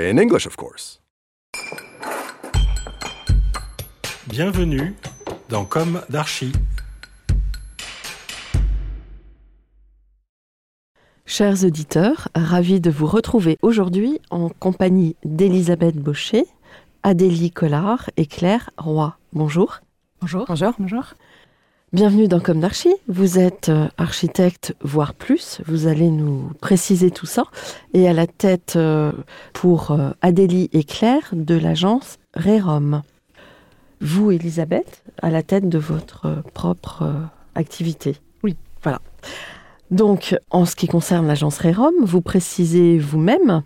[0.00, 1.00] In English, of course.
[4.28, 4.94] Bienvenue
[5.48, 6.52] dans Comme d'Archi.
[11.26, 16.44] Chers auditeurs, ravis de vous retrouver aujourd'hui en compagnie d'Elisabeth Baucher,
[17.02, 19.16] Adélie Collard et Claire Roy.
[19.32, 19.80] Bonjour.
[20.20, 20.44] Bonjour.
[20.46, 20.74] Bonjour.
[20.78, 21.14] Bonjour.
[21.94, 22.94] Bienvenue dans Comme d'Archi.
[23.06, 25.62] Vous êtes euh, architecte, voire plus.
[25.64, 27.44] Vous allez nous préciser tout ça.
[27.94, 29.10] Et à la tête euh,
[29.54, 33.00] pour euh, Adélie et Claire de l'agence Rerom.
[34.02, 37.10] Vous, Elisabeth, à la tête de votre propre
[37.54, 38.16] activité.
[38.42, 38.54] Oui.
[38.82, 39.00] Voilà.
[39.90, 43.62] Donc, en ce qui concerne l'agence Rerom, vous précisez vous-même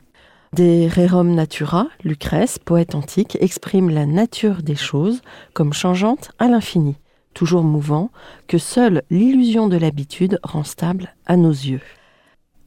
[0.53, 5.23] des Rerum Natura, Lucrèce, poète antique, exprime la nature des choses
[5.55, 6.95] comme changeante à l'infini
[7.35, 8.11] toujours mouvant,
[8.49, 11.81] que seule l'illusion de l'habitude rend stable à nos yeux.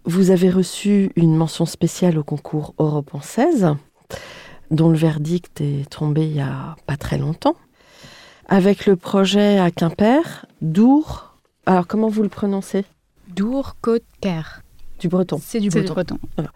[0.06, 3.76] Vous avez reçu une mention spéciale au concours Europe en 16,
[4.72, 7.56] dont le verdict est tombé il y a pas très longtemps,
[8.48, 11.36] avec le projet à Quimper, Dour.
[11.66, 12.86] Alors, comment vous le prononcez?
[13.30, 14.62] Dour, Côte, Caire.
[15.00, 15.40] Du breton.
[15.42, 16.16] C'est du C'est breton.
[16.16, 16.52] du breton.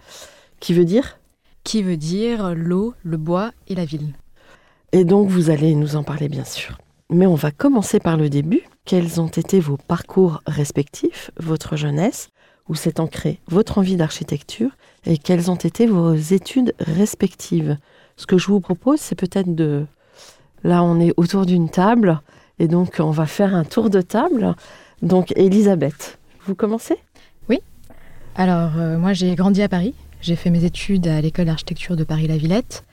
[0.60, 1.18] Qui veut dire?
[1.64, 4.14] Qui veut dire l'eau, le bois et la ville.
[4.92, 6.78] Et donc, vous allez nous en parler, bien sûr.
[7.10, 8.62] Mais on va commencer par le début.
[8.86, 12.30] Quels ont été vos parcours respectifs, votre jeunesse,
[12.68, 14.72] où s'est ancrée votre envie d'architecture,
[15.06, 17.78] et quelles ont été vos études respectives?
[18.16, 19.86] Ce que je vous propose, c'est peut-être de...
[20.64, 22.22] Là, on est autour d'une table,
[22.60, 24.56] et donc on va faire un tour de table.
[25.02, 26.98] Donc, Elisabeth, vous commencez?
[28.36, 29.94] Alors, euh, moi, j'ai grandi à Paris.
[30.22, 32.86] J'ai fait mes études à l'école d'architecture de Paris-La Villette.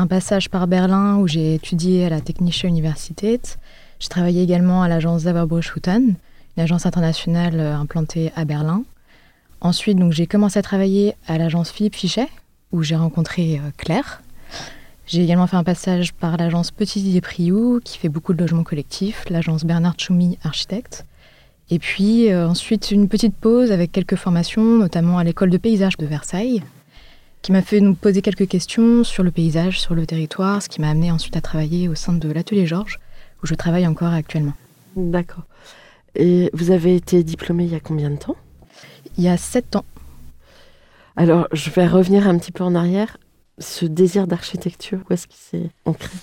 [0.00, 3.58] Un passage par Berlin où j'ai étudié à la Technische Universität.
[3.98, 6.14] J'ai travaillé également à l'agence Sauerbruch Hutten,
[6.56, 8.84] une agence internationale euh, implantée à Berlin.
[9.60, 12.28] Ensuite, j'ai commencé à travailler à l'agence Philippe Fichet,
[12.72, 14.22] où j'ai rencontré euh, Claire.
[15.06, 18.64] J'ai également fait un passage par l'agence Petit Didier Priou, qui fait beaucoup de logements
[18.64, 21.04] collectifs, l'agence Bernard Tchoumi, architecte.
[21.68, 25.98] Et puis euh, ensuite une petite pause avec quelques formations, notamment à l'école de paysage
[25.98, 26.62] de Versailles,
[27.42, 30.80] qui m'a fait nous poser quelques questions sur le paysage, sur le territoire, ce qui
[30.80, 33.00] m'a amené ensuite à travailler au sein de l'atelier Georges,
[33.42, 34.54] où je travaille encore actuellement.
[34.96, 35.44] D'accord.
[36.14, 38.36] Et vous avez été diplômée il y a combien de temps?
[39.16, 39.84] Il y a sept ans,
[41.16, 43.16] Alors, je vais revenir un petit peu en arrière.
[43.58, 46.16] Ce désir d'architecture, où est-ce qu'il s'est ancré?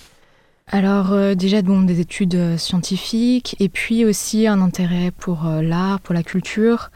[0.70, 5.62] Alors euh, déjà bon, des études euh, scientifiques et puis aussi un intérêt pour euh,
[5.62, 6.90] l'art, pour la culture.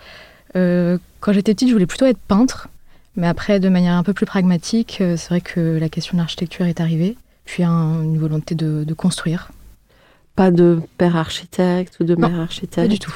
[0.54, 2.68] Quand j'étais petite, je voulais plutôt être peintre,
[3.16, 6.22] mais après de manière un peu plus pragmatique, euh, c'est vrai que la question de
[6.22, 9.50] l'architecture est arrivée, puis un- une volonté de, de construire.
[10.36, 13.12] Pas de père architecte ou de Non, mère architecte Pas du tout.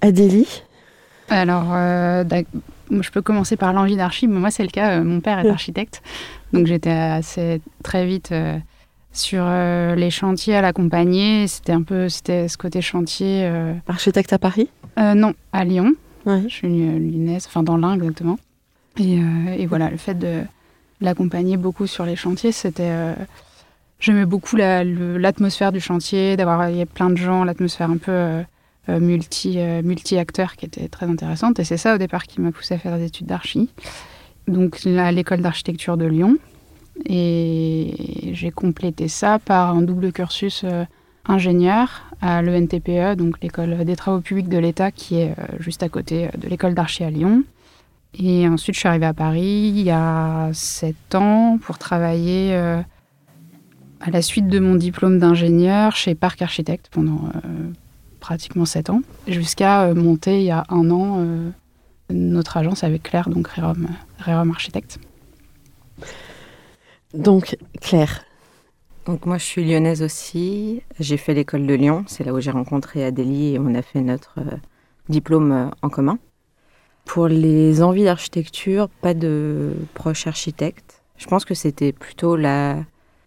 [0.00, 0.62] Adélie
[1.28, 2.24] Alors, euh,
[2.90, 4.98] je peux commencer par l'envie d'archi, mais moi, c'est le cas.
[5.00, 6.02] euh, mon père est architecte.
[6.52, 8.56] Donc, j'étais assez très vite euh,
[9.12, 11.48] sur euh, les chantiers à l'accompagner.
[11.48, 13.44] C'était un peu c'était ce côté chantier.
[13.44, 14.68] euh, Architecte à Paris?
[14.98, 15.92] Euh, non, à Lyon.
[16.26, 18.38] Je suis euh, lyonnaise, enfin dans l'Ain exactement.
[18.98, 20.42] Et, euh, et voilà, le fait de
[21.00, 22.82] l'accompagner beaucoup sur les chantiers, c'était.
[22.90, 23.14] euh,
[23.98, 28.42] J'aimais beaucoup l'atmosphère du chantier, d'avoir plein de gens, l'atmosphère un peu
[28.88, 31.58] multi, euh, multi-acteurs qui était très intéressante.
[31.60, 33.70] Et c'est ça au départ qui m'a poussé à faire des études d'archi.
[34.48, 36.36] Donc à l'école d'architecture de Lyon.
[37.06, 40.64] Et j'ai complété ça par un double cursus
[41.24, 45.88] ingénieur à l'ENTPE, donc l'école des travaux publics de l'État qui est euh, juste à
[45.88, 47.44] côté euh, de l'école d'archi à Lyon.
[48.18, 52.80] Et ensuite, je suis arrivée à Paris il y a sept ans pour travailler euh,
[54.00, 57.30] à la suite de mon diplôme d'ingénieur chez Parc Architecte pendant
[58.20, 61.24] pratiquement sept ans, jusqu'à monter il y a un an
[62.10, 64.98] notre agence avec Claire, donc Rérom Architecte.
[67.14, 68.25] Donc, Claire.
[69.06, 70.82] Donc moi, je suis lyonnaise aussi.
[70.98, 72.04] J'ai fait l'école de Lyon.
[72.08, 74.56] C'est là où j'ai rencontré Adélie et on a fait notre euh,
[75.08, 76.18] diplôme euh, en commun.
[77.04, 81.02] Pour les envies d'architecture, pas de proche architecte.
[81.18, 82.78] Je pense que c'était plutôt la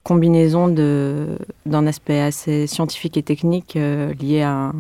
[0.04, 4.74] combinaison d'un aspect assez scientifique et technique euh, lié à un,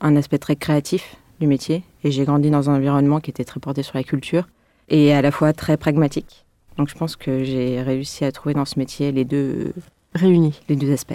[0.00, 1.84] un aspect très créatif du métier.
[2.04, 4.48] Et j'ai grandi dans un environnement qui était très porté sur la culture
[4.88, 6.46] et à la fois très pragmatique.
[6.78, 9.74] Donc je pense que j'ai réussi à trouver dans ce métier les deux
[10.14, 11.14] réunis, les deux aspects.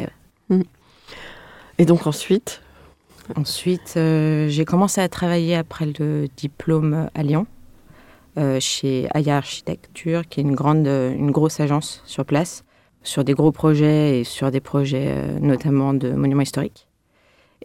[0.49, 0.61] Mm.
[1.77, 2.61] Et donc ensuite
[3.35, 7.47] Ensuite, euh, j'ai commencé à travailler après le diplôme à Lyon,
[8.37, 12.65] euh, chez Aya Architecture, qui est une grande, une grosse agence sur place,
[13.01, 16.87] sur des gros projets et sur des projets euh, notamment de monuments historiques.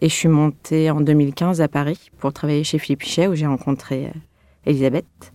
[0.01, 3.47] Et je suis montée en 2015 à Paris pour travailler chez Philippe Pichet, où j'ai
[3.47, 4.13] rencontré
[4.65, 5.33] Elisabeth,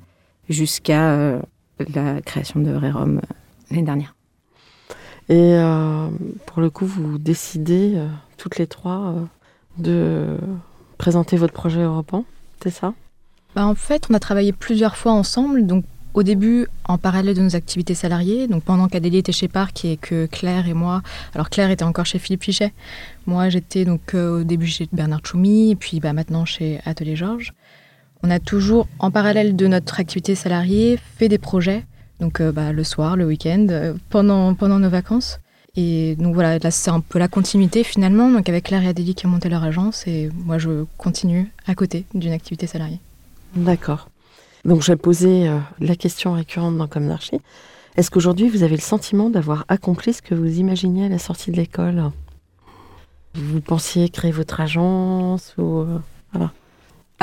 [0.49, 1.41] jusqu'à
[1.93, 3.21] la création de Rérom euh,
[3.71, 4.15] l'année dernière.
[5.29, 6.07] Et euh,
[6.45, 9.23] pour le coup, vous décidez euh, toutes les trois euh,
[9.77, 10.37] de
[10.97, 12.25] présenter votre projet européen,
[12.61, 12.93] c'est ça?
[13.55, 15.65] Bah, en fait, on a travaillé plusieurs fois ensemble.
[15.65, 19.85] Donc, au début, en parallèle de nos activités salariées, donc pendant qu'Adélie était chez Parc
[19.85, 21.01] et que Claire et moi,
[21.33, 22.71] alors Claire était encore chez Philippe Fichet,
[23.25, 27.53] moi j'étais donc au début chez Bernard Choumi, et puis bah, maintenant chez Atelier Georges.
[28.21, 31.83] On a toujours, en parallèle de notre activité salariée, fait des projets,
[32.19, 35.39] donc euh, bah, le soir, le week-end, euh, pendant, pendant nos vacances.
[35.75, 39.15] Et donc voilà, là c'est un peu la continuité finalement, donc avec Claire et Adélie
[39.15, 42.99] qui ont monté leur agence, et moi je continue à côté d'une activité salariée.
[43.55, 44.09] D'accord.
[44.65, 47.41] Donc j'ai posé euh, la question récurrente dans Comme d'Archie.
[47.97, 51.51] Est-ce qu'aujourd'hui vous avez le sentiment d'avoir accompli ce que vous imaginiez à la sortie
[51.51, 52.11] de l'école?
[53.33, 56.47] Vous pensiez créer votre agence ou euh.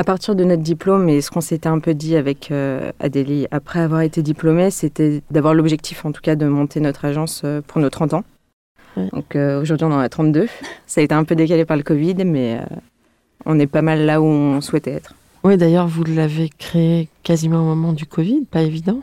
[0.01, 3.47] À partir de notre diplôme et ce qu'on s'était un peu dit avec euh, Adélie
[3.51, 7.61] après avoir été diplômée, c'était d'avoir l'objectif en tout cas de monter notre agence euh,
[7.67, 8.25] pour nos 30 ans.
[8.97, 9.11] Ouais.
[9.13, 10.49] Donc euh, aujourd'hui on en a 32.
[10.87, 12.77] Ça a été un peu décalé par le Covid, mais euh,
[13.45, 15.15] on est pas mal là où on souhaitait être.
[15.45, 19.01] Oui, d'ailleurs, vous l'avez créé quasiment au moment du Covid, pas évident.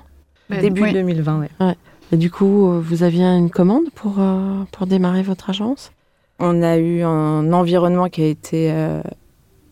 [0.50, 0.94] Début oui.
[0.94, 1.76] 2020, ouais.
[2.12, 5.92] Et du coup, vous aviez une commande pour, euh, pour démarrer votre agence?
[6.40, 9.02] On a eu un environnement qui a été euh,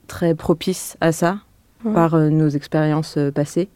[0.07, 1.39] très propice à ça
[1.93, 3.67] par euh, nos expériences euh, passées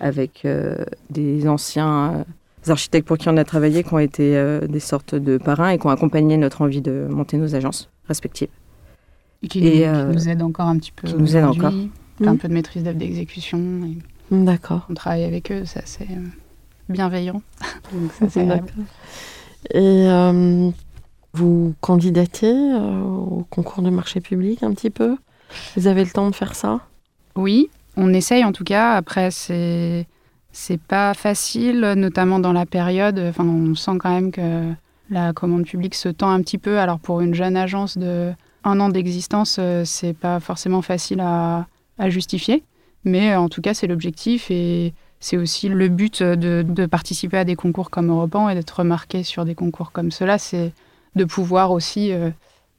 [0.00, 0.76] avec euh,
[1.10, 5.14] des anciens euh, architectes pour qui on a travaillé qui ont été euh, des sortes
[5.14, 8.48] de parrains et qui ont accompagné notre envie de monter nos agences respectives.
[9.42, 11.08] Et qui, Et, nous, euh, qui nous aide encore un petit peu.
[11.08, 11.66] qui nous aide aujourd'hui.
[11.66, 12.28] encore.
[12.28, 12.38] Un Mhm.
[12.38, 13.58] peu de maîtrise d'œuvre d'exécution.
[13.84, 13.98] et
[14.34, 14.86] D'accord.
[14.90, 16.26] On travaille avec eux, c'est assez euh,
[16.88, 17.42] bienveillant.
[17.92, 18.46] Donc ça, c'est.
[19.74, 20.70] Et euh,
[21.34, 25.16] vous candidatez euh, au concours de marché public un petit peu?
[25.76, 26.80] Vous avez le temps de faire ça?
[27.34, 28.94] Oui, on essaye en tout cas.
[28.94, 30.06] Après, c'est
[30.52, 33.18] c'est pas facile, notamment dans la période.
[33.18, 34.72] Enfin, on sent quand même que
[35.10, 36.78] la commande publique se tend un petit peu.
[36.78, 38.32] Alors pour une jeune agence de
[38.64, 41.66] un an d'existence, euh, c'est pas forcément facile à,
[41.98, 42.64] à justifier.
[43.04, 47.38] Mais euh, en tout cas, c'est l'objectif et c'est aussi le but de, de participer
[47.38, 50.38] à des concours comme Europan et d'être remarqué sur des concours comme cela.
[50.38, 50.72] C'est
[51.14, 52.30] de pouvoir aussi euh,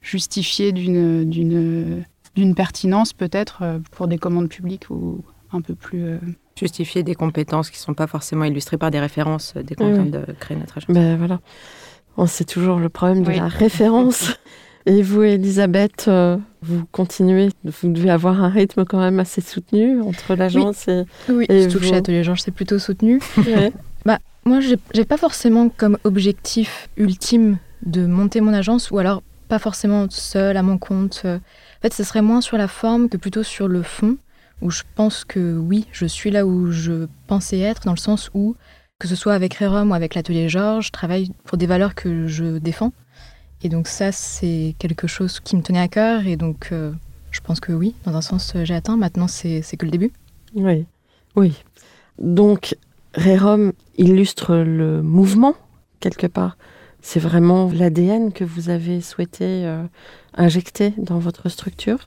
[0.01, 2.03] justifier d'une
[2.37, 6.03] d'une pertinence peut-être euh, pour des commandes publiques ou un peu plus.
[6.03, 6.17] euh,
[6.59, 10.03] Justifier des compétences qui ne sont pas forcément illustrées par des références euh, dès qu'on
[10.03, 10.93] Oui, de créer notre agence.
[10.93, 11.39] Ben voilà.
[12.27, 13.37] C'est toujours le problème de Oui.
[13.37, 14.33] la référence.
[14.87, 20.01] Et vous, Elisabeth, euh, vous continuez, vous devez avoir un rythme quand même assez soutenu
[20.01, 21.03] entre l'agence et...
[21.29, 23.19] Oui, Et surtout que vous chez Atelier Georges, c'est plutôt soutenu.
[23.37, 23.71] Ouais.
[24.45, 29.59] Moi, j'ai j'ai pas forcément comme objectif ultime de monter mon agence, ou alors pas
[29.59, 31.25] forcément seule à mon compte.
[31.77, 34.17] En fait, ce serait moins sur la forme que plutôt sur le fond,
[34.61, 38.31] où je pense que oui, je suis là où je pensais être, dans le sens
[38.33, 38.55] où,
[38.99, 42.27] que ce soit avec Rerum ou avec l'Atelier Georges, je travaille pour des valeurs que
[42.27, 42.93] je défends.
[43.63, 46.91] Et donc ça, c'est quelque chose qui me tenait à cœur, et donc euh,
[47.31, 48.97] je pense que oui, dans un sens, j'ai atteint.
[48.97, 50.11] Maintenant, c'est que le début.
[50.55, 50.85] Oui,
[51.35, 51.53] oui.
[52.19, 52.75] Donc,
[53.15, 55.55] Rerum illustre le mouvement,
[55.99, 56.57] quelque part.
[57.09, 59.81] C'est vraiment l'ADN que vous avez souhaité euh,
[60.35, 61.99] injecter dans votre structure?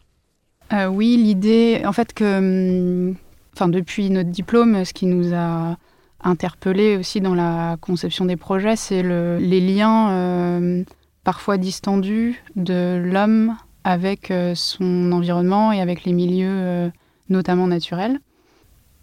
[0.74, 3.16] Euh, oui, l'idée, en fait, que, hum,
[3.54, 5.78] enfin, depuis notre diplôme, ce qui nous a
[6.22, 10.84] interpellé aussi dans la conception des projets, c'est le- les liens euh,
[11.24, 16.90] parfois distendus de l'homme avec son environnement et avec les milieux,
[17.30, 18.20] notamment naturels.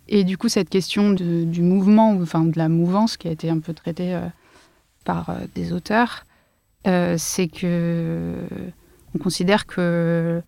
[0.08, 3.50] Et du coup, cette question du mouvement, ou enfin de la mouvance qui a été
[3.50, 4.16] un peu traitée
[5.08, 6.26] par euh, des auteurs,
[6.86, 8.36] euh, c'est que
[9.16, 10.42] on considère que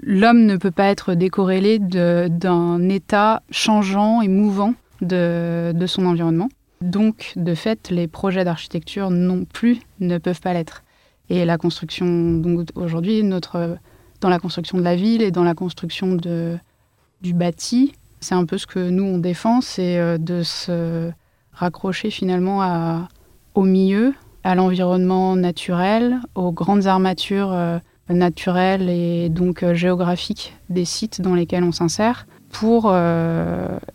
[0.00, 6.48] l'homme ne peut pas être décorrélé d'un état changeant et mouvant de, son environnement.
[6.80, 10.84] Donc, de fait, les projets d'architecture non plus ne peuvent pas l'être.
[11.28, 13.76] Et la construction, donc aujourd'hui, notre
[14.20, 16.56] dans la construction de la ville et dans la construction de,
[17.20, 21.10] du bâti, c'est un peu ce que nous on défend, c'est euh, de se
[21.52, 23.08] raccrocher finalement à,
[23.56, 30.84] au milieu, à l'environnement naturel, aux grandes armatures euh, naturelles et donc euh, géographiques des
[30.84, 32.94] sites dans lesquels on s'insère, pour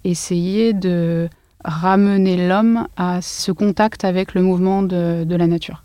[0.03, 1.29] essayer de
[1.63, 5.83] ramener l'homme à ce contact avec le mouvement de, de la nature.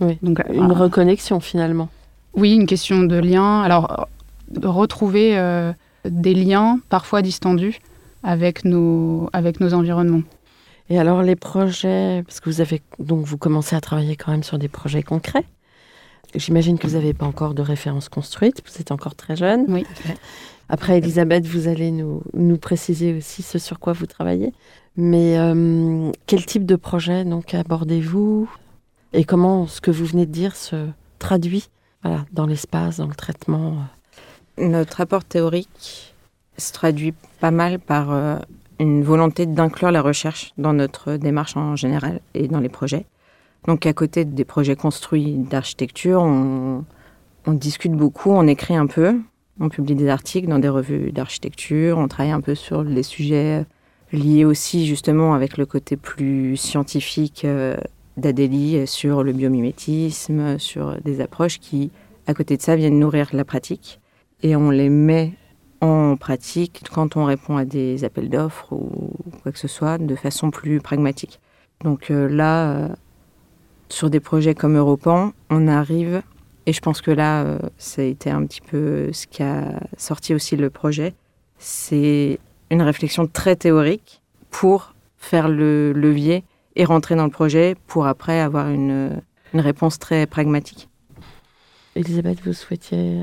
[0.00, 1.88] Oui, donc une reconnexion finalement.
[2.34, 3.62] Oui, une question de lien.
[3.62, 4.08] Alors,
[4.62, 5.72] retrouver euh,
[6.04, 7.78] des liens parfois distendus
[8.22, 10.22] avec nos, avec nos environnements.
[10.90, 14.42] Et alors les projets, parce que vous avez donc vous commencez à travailler quand même
[14.42, 15.44] sur des projets concrets.
[16.34, 19.64] J'imagine que vous n'avez pas encore de référence construite, vous êtes encore très jeune.
[19.68, 19.86] Oui.
[20.68, 24.52] Après, Elisabeth, vous allez nous, nous préciser aussi ce sur quoi vous travaillez.
[24.96, 28.48] Mais euh, quel type de projet donc abordez-vous?
[29.12, 30.88] Et comment ce que vous venez de dire se
[31.18, 31.68] traduit
[32.02, 33.76] voilà, dans l'espace, dans le traitement?
[34.58, 36.14] Notre rapport théorique
[36.56, 38.38] se traduit pas mal par euh,
[38.78, 43.06] une volonté d'inclure la recherche dans notre démarche en général et dans les projets.
[43.66, 46.84] Donc à côté des projets construits d'architecture, on,
[47.46, 49.20] discute beaucoup, on écrit un peu,
[49.60, 53.64] on publie des articles dans des revues d'architecture, on travaille un peu sur les sujets
[54.12, 57.76] liés aussi justement avec le côté plus scientifique euh,
[58.16, 61.90] d'Adélie sur le biomimétisme, sur des approches qui,
[62.26, 64.00] à côté de ça, viennent nourrir la pratique.
[64.42, 65.32] Et on les met
[65.84, 69.12] en pratique quand on répond à des appels d'offres ou
[69.42, 71.40] quoi que ce soit de façon plus pragmatique.
[71.82, 72.88] Donc euh, là, euh,
[73.88, 76.22] sur des projets comme Europan, on arrive,
[76.66, 79.80] et je pense que là, euh, ça a été un petit peu ce qui a
[79.98, 81.14] sorti aussi le projet,
[81.58, 82.38] c'est
[82.70, 86.44] une réflexion très théorique pour faire le levier
[86.76, 89.20] et rentrer dans le projet pour après avoir une,
[89.52, 90.88] une réponse très pragmatique.
[91.94, 93.20] Elisabeth, vous souhaitiez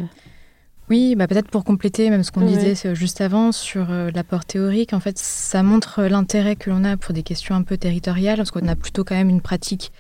[0.90, 4.94] oui, bah peut-être pour compléter même ce qu'on disait juste avant sur euh, l'apport théorique,
[4.94, 8.52] en fait, ça montre l'intérêt que l'on a pour des questions un peu territoriales, parce
[8.52, 9.92] qu'on a plutôt quand même une pratique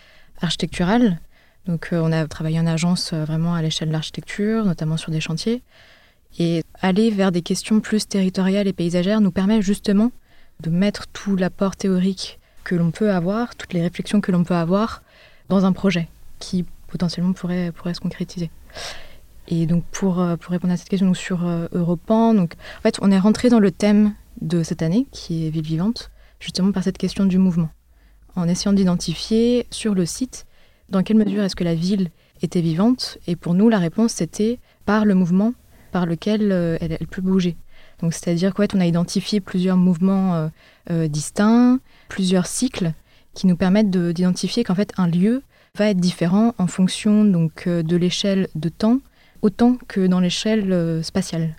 [0.42, 1.20] architecturale.
[1.66, 5.12] Donc, euh, on a travaillé en agence euh, vraiment à l'échelle de l'architecture, notamment sur
[5.12, 5.62] des chantiers.
[6.40, 10.12] Et aller vers des questions plus territoriales et paysagères nous permet justement
[10.62, 14.56] de mettre tout l'apport théorique que l'on peut avoir, toutes les réflexions que l'on peut
[14.56, 15.04] avoir
[15.50, 16.08] dans un projet
[16.40, 18.50] qui potentiellement pourrait, pourrait se concrétiser.
[19.52, 22.82] Et donc pour, euh, pour répondre à cette question donc sur euh, Europan, donc en
[22.82, 26.72] fait on est rentré dans le thème de cette année qui est ville vivante, justement
[26.72, 27.70] par cette question du mouvement,
[28.38, 30.46] en essayant d'identifier sur le site
[30.88, 33.18] dans quelle mesure est-ce que la ville était vivante.
[33.28, 35.54] Et pour nous la réponse c'était par le mouvement
[35.92, 37.58] par lequel euh, elle, peut bouger.
[38.00, 40.50] Donc c'est-à-dire qu'en fait on a identifié plusieurs mouvements
[40.90, 42.94] distincts, plusieurs cycles
[43.34, 45.44] qui nous permettent d'identifier qu'en fait un lieu
[45.76, 49.02] va être différent en fonction donc de l'échelle de temps
[49.42, 51.56] autant que dans l'échelle euh, spatiale.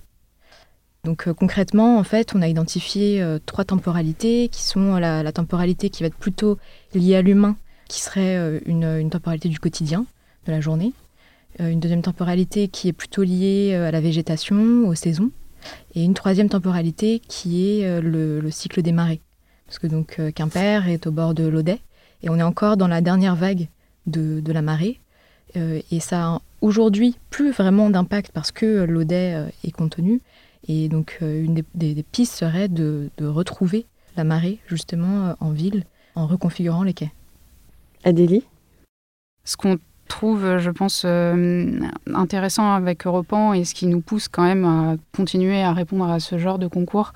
[1.05, 5.91] Donc euh, concrètement, en fait, on a identifié euh, trois temporalités qui sont la, temporalité
[5.91, 6.59] qui va être plutôt
[6.95, 7.57] liée à l'humain,
[7.89, 10.07] qui serait une, temporalité du quotidien,
[10.47, 10.93] de la journée.
[11.59, 15.31] une deuxième temporalité qui est plutôt liée à la végétation, aux saisons.
[15.95, 19.21] Et une troisième temporalité qui est le, cycle des marées.
[19.67, 21.81] Parce que donc Quimper est au bord de l'Audet
[22.23, 23.69] et on est encore dans la dernière vague
[24.07, 25.02] de, de la marée.
[25.55, 30.21] Et ça aujourd'hui plus vraiment d'impact parce que l'Audet euh, est contenu.
[30.69, 33.85] Et donc, euh, une des, pistes serait de, retrouver
[34.17, 37.13] la marée, justement, euh, en ville, en reconfigurant les quais.
[38.05, 38.45] Adélie?
[39.45, 44.65] Ce qu'on trouve, je pense, intéressant avec Europan et ce qui nous pousse quand même
[44.65, 47.13] à continuer à répondre à ce genre de concours,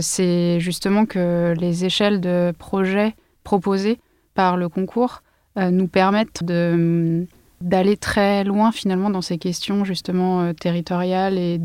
[0.00, 3.98] c'est justement que les échelles de projets proposés
[4.34, 5.22] par le concours
[5.56, 7.26] nous permettent de
[7.60, 11.58] d'aller très loin finalement dans ces questions justement euh, territoriales et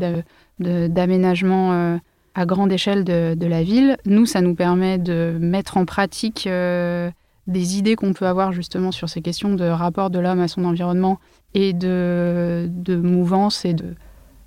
[0.58, 1.96] d'aménagement euh,
[2.34, 3.98] à grande échelle de, la ville.
[4.06, 7.10] Nous, ça nous permet de mettre en pratique euh,
[7.46, 10.64] des idées qu'on peut avoir justement sur ces questions de rapport de l'homme à son
[10.64, 11.18] environnement
[11.54, 13.94] et de, de mouvance et de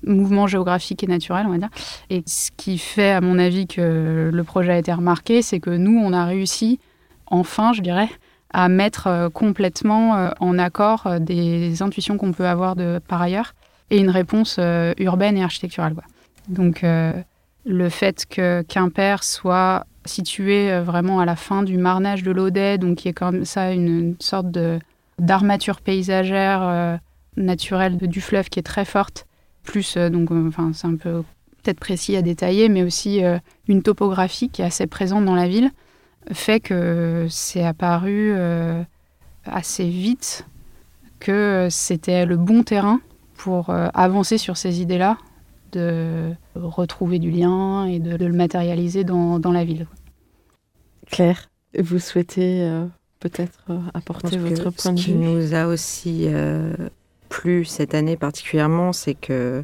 [0.03, 1.69] mouvement géographique et naturel, on va dire.
[2.09, 5.69] Et ce qui fait, à mon avis, que le projet a été remarqué, c'est que
[5.69, 6.79] nous, on a réussi,
[7.27, 8.09] enfin, je dirais,
[8.55, 13.21] à mettre euh, complètement euh, en accord euh, des intuitions qu'on peut avoir de par
[13.21, 13.53] ailleurs
[13.91, 14.59] et une réponse
[14.97, 15.93] urbaine et architecturale.
[16.47, 22.79] Donc le fait que Quimper soit situé vraiment à la fin du marnage de l'Audet,
[22.79, 24.79] donc qui est comme ça une, sorte de
[25.19, 26.97] d'armature paysagère
[27.37, 29.27] naturelle du fleuve qui est très forte
[29.61, 31.21] plus, donc, enfin, c'est un peu
[31.61, 33.21] peut-être précis à détailler, mais aussi
[33.67, 35.69] une topographie qui est assez présente dans la ville,
[36.31, 38.33] fait que c'est apparu
[39.45, 40.45] assez vite
[41.19, 42.99] que c'était le bon terrain
[43.35, 45.17] pour avancer sur ces idées-là,
[45.71, 49.87] de retrouver du lien et de, le matérialiser dans, dans, la ville.
[51.07, 52.69] Claire, vous souhaitez
[53.29, 55.03] peut-être euh, apporter votre point de vue?
[55.03, 56.73] Ce qui nous a aussi euh,
[57.29, 59.63] plu cette année particulièrement, c'est que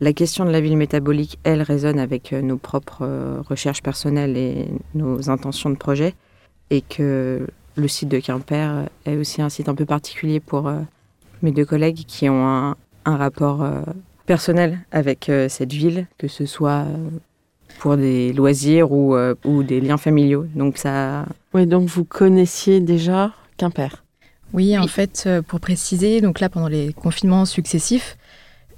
[0.00, 3.06] la question de la ville métabolique, elle, résonne avec euh, nos propres
[3.48, 6.14] recherches personnelles et nos intentions de projet,
[6.70, 10.70] et que le site de Quimper est aussi un site un peu particulier pour
[11.42, 13.66] mes deux collègues qui ont un, un rapport
[14.26, 16.84] personnel avec cette ville, que ce soit
[17.78, 20.46] pour des loisirs ou, ou des liens familiaux.
[20.54, 24.04] Donc ça oui, donc vous connaissiez déjà Quimper?
[24.52, 28.16] Oui, en fait, euh, pour préciser, donc là, pendant les confinements successifs,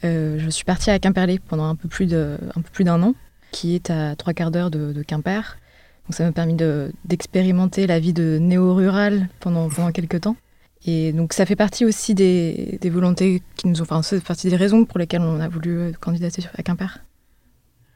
[0.04, 3.14] euh, je suis partie à Quimperlé pendant un peu plus d'un an,
[3.50, 5.58] qui est à trois quarts d'heure de, Quimper.
[6.06, 6.56] Donc ça m'a permis
[7.04, 10.36] d'expérimenter la vie de néo-rural pendant, quelques temps.
[10.84, 14.56] Et donc ça fait partie aussi des, volontés qui nous ont, enfin, c'est partie des
[14.56, 16.98] raisons pour lesquelles on a voulu euh, candidater à Quimper.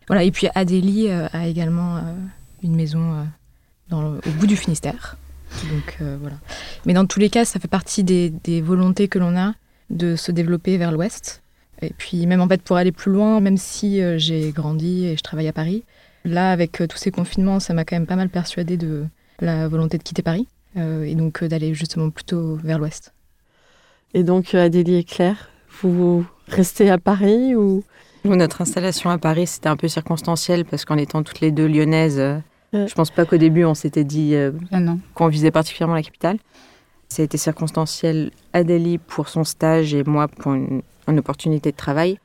[0.07, 2.01] Voilà, et puis Adélie a également
[2.63, 3.27] une maison
[3.91, 5.17] au bout du Finistère.
[5.71, 6.37] Donc euh, voilà.
[6.85, 9.55] Mais dans tous les cas, ça fait partie des, volontés que l'on a
[9.91, 11.43] de se développer vers l'ouest.
[11.83, 15.17] Et puis même en fait pour aller plus loin, même si euh, j'ai grandi et
[15.17, 15.85] je travaille à Paris,
[16.25, 19.05] là avec euh, tous ces confinements, ça m'a quand même pas mal persuadé de
[19.41, 23.15] la volonté de quitter Paris et donc d'aller justement plutôt vers l'ouest.
[24.13, 25.49] Et donc Adélie et Claire,
[25.81, 27.83] vous restez à Paris ou?
[28.25, 32.23] Notre installation à Paris, c'était un peu circonstanciel parce qu'en étant toutes les deux lyonnaises,
[32.73, 34.79] je pense pas qu'au début on s'était dit euh, ah
[35.15, 36.39] qu'on visait particulièrement la capitale.
[37.09, 42.19] Ça a été circonstanciel Adélie pour son stage et moi pour une, opportunité de travail.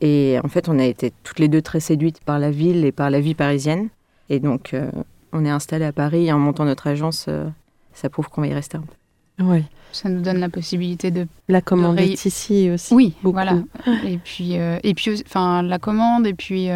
[0.00, 2.92] Et en fait, on a été toutes les deux très séduites par la ville et
[2.92, 3.88] par la vie parisienne.
[4.30, 4.90] Et donc, euh,
[5.32, 7.48] on est installé à Paris et en montant notre agence, euh,
[7.92, 9.44] ça prouve qu'on va y rester un peu.
[9.44, 9.64] Oui.
[9.92, 11.26] Ça nous donne la possibilité de.
[11.48, 12.94] La commande est ici aussi.
[12.94, 13.58] Oui, voilà.
[14.04, 16.68] Et puis, et puis, enfin, la commande et puis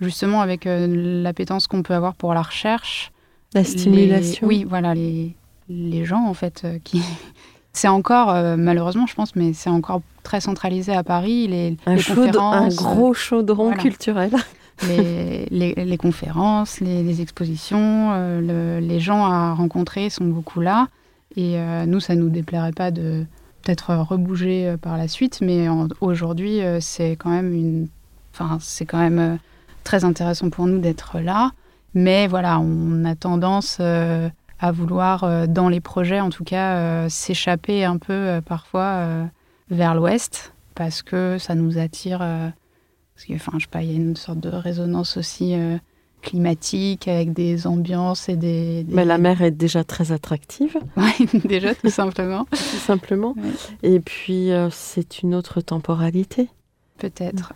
[0.00, 3.12] justement avec euh, l'appétence qu'on peut avoir pour la recherche.
[3.54, 4.46] La stimulation.
[4.46, 5.34] oui, voilà, les,
[5.68, 7.02] les gens, en fait, euh, qui.
[7.76, 11.46] C'est encore, euh, malheureusement, je pense, mais c'est encore très centralisé à Paris.
[11.46, 11.96] Les, un,
[12.36, 14.32] un gros chaudron culturel.
[14.88, 20.88] Les, les, conférences, les, expositions, les gens à rencontrer sont beaucoup là.
[21.36, 21.56] Et
[21.86, 23.24] nous, ça ne nous déplairait pas de
[23.62, 25.68] peut-être rebouger par la suite, mais
[26.00, 27.88] aujourd'hui, c'est quand même une.
[28.32, 29.38] Enfin, c'est quand même
[29.84, 31.52] très intéressant pour nous d'être là.
[31.94, 36.76] Mais voilà, on a tendance euh, à vouloir, euh, dans les projets en tout cas,
[36.76, 39.28] euh, s'échapper un peu parfois
[39.70, 42.18] vers l'ouest parce que ça nous attire.
[42.18, 45.54] parce que, enfin, je sais pas, il y a une sorte de résonance aussi
[46.22, 50.78] climatique avec des ambiances et des, Mais la mer est déjà très attractive.
[50.96, 52.44] Oui, déjà, tout simplement.
[52.50, 53.34] tout simplement.
[53.82, 56.48] Et puis, c'est une autre temporalité.
[56.98, 57.52] Peut-être.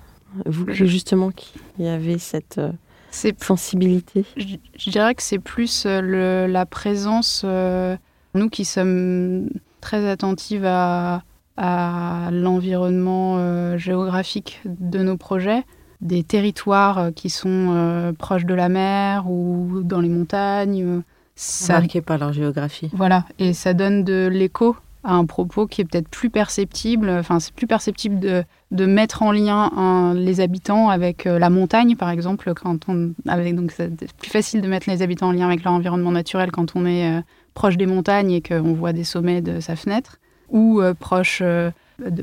[0.47, 2.73] Vous, justement, qui y avait cette euh,
[3.11, 7.97] sensibilité je, dirais que c'est plus euh, la présence, euh,
[8.35, 9.49] nous qui sommes
[9.81, 11.23] très attentives à,
[11.59, 15.65] l'environnement géographique de nos projets,
[16.01, 21.03] des territoires qui sont proches de la mer ou dans les montagnes.
[21.35, 22.91] Ça, Marqués par leur géographie.
[22.93, 27.11] Voilà, et ça donne de l'écho à un propos qui est peut-être plus perceptible.
[27.11, 31.97] Enfin, c'est plus perceptible de, de mettre en lien les habitants avec euh, la montagne,
[31.97, 35.47] par exemple, quand on avec donc c'est plus facile de mettre les habitants en lien
[35.47, 37.23] avec leur environnement naturel quand on est euh,
[37.55, 41.73] proche des montagnes et qu'on voit des sommets de sa fenêtre, ou euh, proche de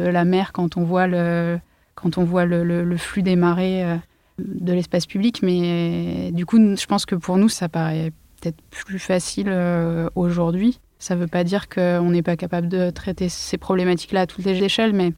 [0.03, 1.59] la mer quand on voit le
[1.95, 3.85] quand on voit le, flux des marées
[4.37, 5.41] de l'espace public.
[5.41, 8.11] Mais du coup, je pense que pour nous, ça paraît
[8.41, 9.49] peut-être plus facile
[10.15, 14.27] aujourd'hui ça ne veut pas dire qu'on n'est pas capable de traiter ces problématiques-là à
[14.27, 15.13] toutes les échelles, mais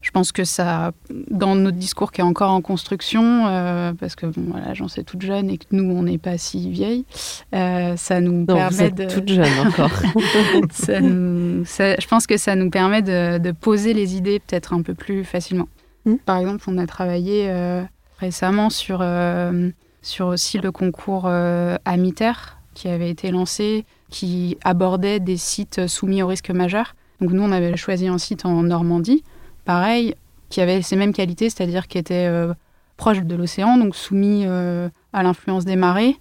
[0.00, 0.92] je pense que ça,
[1.30, 5.02] dans notre discours qui est encore en construction, euh, parce que bon, voilà, j'en sais
[5.02, 7.04] toute jeune et que nous, on n'est pas si vieille,
[7.54, 9.04] euh, ça nous permet vous êtes de.
[9.06, 9.90] toute jeune encore.
[10.14, 15.68] je pense que ça nous permet de, poser les idées peut-être un peu plus facilement.
[16.04, 16.16] Hmm.
[16.24, 17.82] Par exemple, on a travaillé euh,
[18.18, 19.04] récemment sur,
[20.02, 21.28] sur aussi le concours
[21.84, 22.32] Amiter
[22.74, 26.94] qui avait été lancé qui abordait des sites soumis au risque majeur.
[27.20, 29.24] Donc nous, on avait choisi un site en Normandie,
[29.68, 30.14] pareil,
[30.48, 32.54] qui avait ces mêmes qualités, c'est-à-dire qui était euh,
[32.96, 36.16] proche de l'océan, donc soumis euh, à l'influence des marées,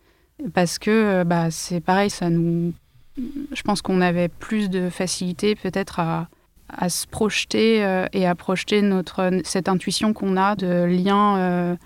[0.53, 2.73] parce que euh, bah, c'est pareil, ça nous...
[3.17, 6.27] Je pense qu'on avait plus de facilité peut-être à
[6.69, 7.77] à se projeter
[8.11, 11.77] et à projeter notre, cette intuition qu'on a de lien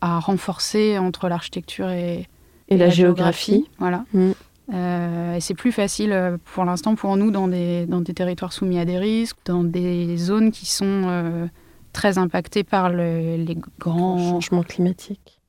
[0.00, 2.26] à renforcer entre l'architecture et,
[2.70, 3.68] Et la géographie.
[3.78, 4.06] Voilà.
[4.14, 4.30] Mm.
[4.72, 8.52] Euh, et c'est plus facile euh, pour l'instant pour nous dans des, dans des territoires
[8.52, 11.46] soumis à des risques, dans des zones qui sont euh,
[11.92, 14.40] très impactées par le- les grands.
[14.40, 15.40] Changement climatique.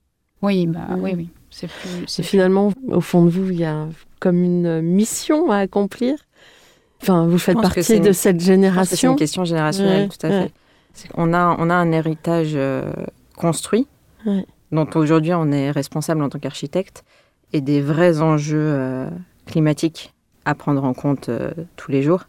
[0.42, 1.30] Oui, bah, oui, oui.
[1.52, 1.90] C'est plus.
[2.02, 3.88] Et c'est finalement, au fond de vous, il y a
[4.20, 6.16] comme une mission à accomplir?
[7.04, 9.12] Enfin, vous faites partie une- de cette que C'est génération.
[9.12, 10.52] une question générationnelle, Ouais, tout à ouais.
[10.94, 11.08] fait.
[11.10, 12.92] Qu'on a, on a un héritage euh,
[13.36, 13.88] construit,
[14.26, 14.46] Ouais.
[14.72, 17.04] dont aujourd'hui on est responsable en tant qu'architecte,
[17.54, 19.10] et des vrais enjeux euh,
[19.46, 20.14] climatiques
[20.46, 22.26] à prendre en compte euh, tous les jours.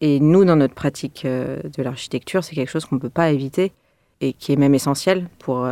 [0.00, 3.30] Et nous, dans notre pratique euh, de l'architecture, c'est quelque chose qu'on ne peut pas
[3.30, 3.72] éviter
[4.20, 5.68] et qui est même essentiel pour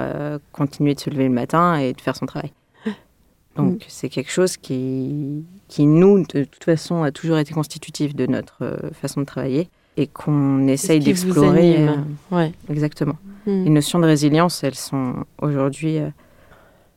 [0.52, 2.52] continuer de se lever le matin et de faire son travail.
[3.56, 3.78] Donc Mm.
[3.88, 8.90] c'est quelque chose qui, qui, nous, de toute façon, a toujours été constitutif de notre
[8.92, 11.86] façon de travailler et qu'on essaye d'explorer.
[12.30, 12.52] Ouais.
[12.68, 13.16] exactement.
[13.46, 13.64] Mm.
[13.64, 16.00] Les notions de résilience, elles sont aujourd'hui,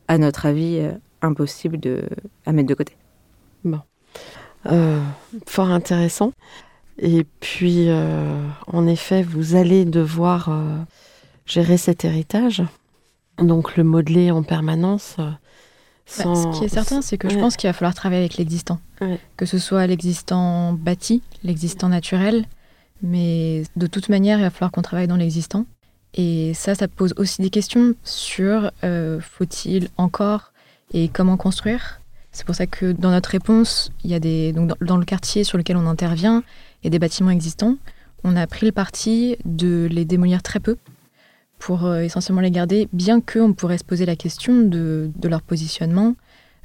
[0.10, 0.82] à notre avis,
[1.22, 2.04] impossibles de,
[2.46, 2.96] à mettre de côté.
[4.66, 5.02] Euh,
[5.46, 6.32] fort intéressant.
[7.00, 10.78] Et puis, euh, en effet, vous allez devoir euh,
[11.46, 12.64] gérer cet héritage,
[13.38, 15.16] donc le modeler en permanence.
[15.20, 15.30] euh,
[16.18, 18.80] Bah, ce qui est certain, c'est que je pense qu'il va falloir travailler avec l'existant.
[19.00, 19.20] Ouais.
[19.38, 22.46] Que ce soit l'existant bâti, l'existant naturel,
[23.04, 25.66] mais de toute manière, il va falloir qu'on travaille dans l'existant.
[26.16, 30.52] Et ça, ça pose aussi des questions sur euh, faut-il encore
[30.94, 32.02] et comment construire.
[32.32, 35.44] C'est pour ça que dans notre réponse, il y a des donc dans, le quartier
[35.44, 36.44] sur lequel on intervient,
[36.82, 37.78] il y a des bâtiments existants.
[38.24, 40.78] On a pris le parti de les démolir très peu
[41.60, 46.16] pour euh, essentiellement les garder, bien qu'on pourrait se poser la question de, leur positionnement.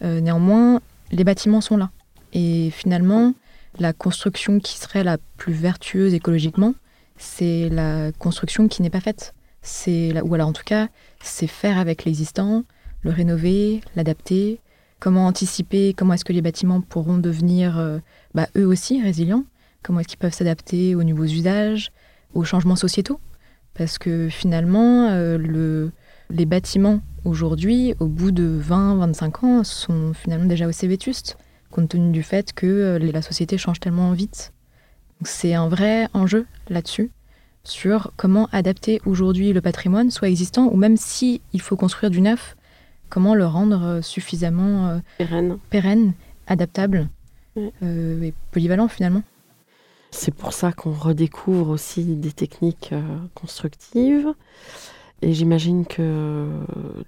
[0.02, 0.80] Euh, néanmoins,
[1.10, 1.90] les bâtiments sont là.
[2.32, 3.34] Et finalement,
[3.78, 6.74] la construction qui serait la plus vertueuse écologiquement,
[7.16, 9.34] c'est la construction qui n'est pas faite.
[9.62, 10.88] C'est ou alors en tout cas,
[11.22, 12.64] c'est faire avec l'existant,
[13.02, 14.60] le rénover, l'adapter?
[15.00, 15.94] Comment anticiper?
[15.94, 17.98] Comment est-ce que les bâtiments pourront devenir euh,
[18.34, 19.44] bah, eux aussi résilients?
[19.82, 21.90] Comment est-ce qu'ils peuvent s'adapter aux nouveaux usages,
[22.34, 23.18] aux changements sociétaux?
[23.74, 25.90] Parce que finalement, euh, le,
[26.30, 31.36] les bâtiments aujourd'hui, au bout de 20-25 ans, sont finalement déjà assez vétustes,
[31.70, 34.52] compte tenu du fait que euh, la société change tellement vite.
[35.24, 37.10] C'est un vrai enjeu là-dessus,
[37.64, 42.20] sur comment adapter aujourd'hui le patrimoine, soit existant, ou même si il faut construire du
[42.20, 42.56] neuf,
[43.12, 45.58] comment le rendre euh, suffisamment euh, pérenne.
[45.70, 46.12] pérenne,
[46.46, 47.08] adaptable
[47.54, 47.70] Ouais.
[47.82, 49.22] euh, et polyvalent finalement.
[50.10, 53.02] C'est pour ça qu'on redécouvre aussi des techniques euh,
[53.34, 54.28] constructives.
[55.20, 56.48] Et j'imagine que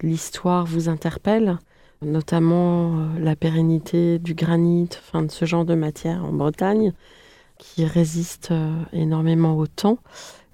[0.02, 1.58] l'histoire vous interpelle,
[2.02, 6.92] notamment la pérennité du granit, enfin de ce genre de matière en Bretagne,
[7.58, 8.52] qui résiste
[8.92, 9.98] énormément au temps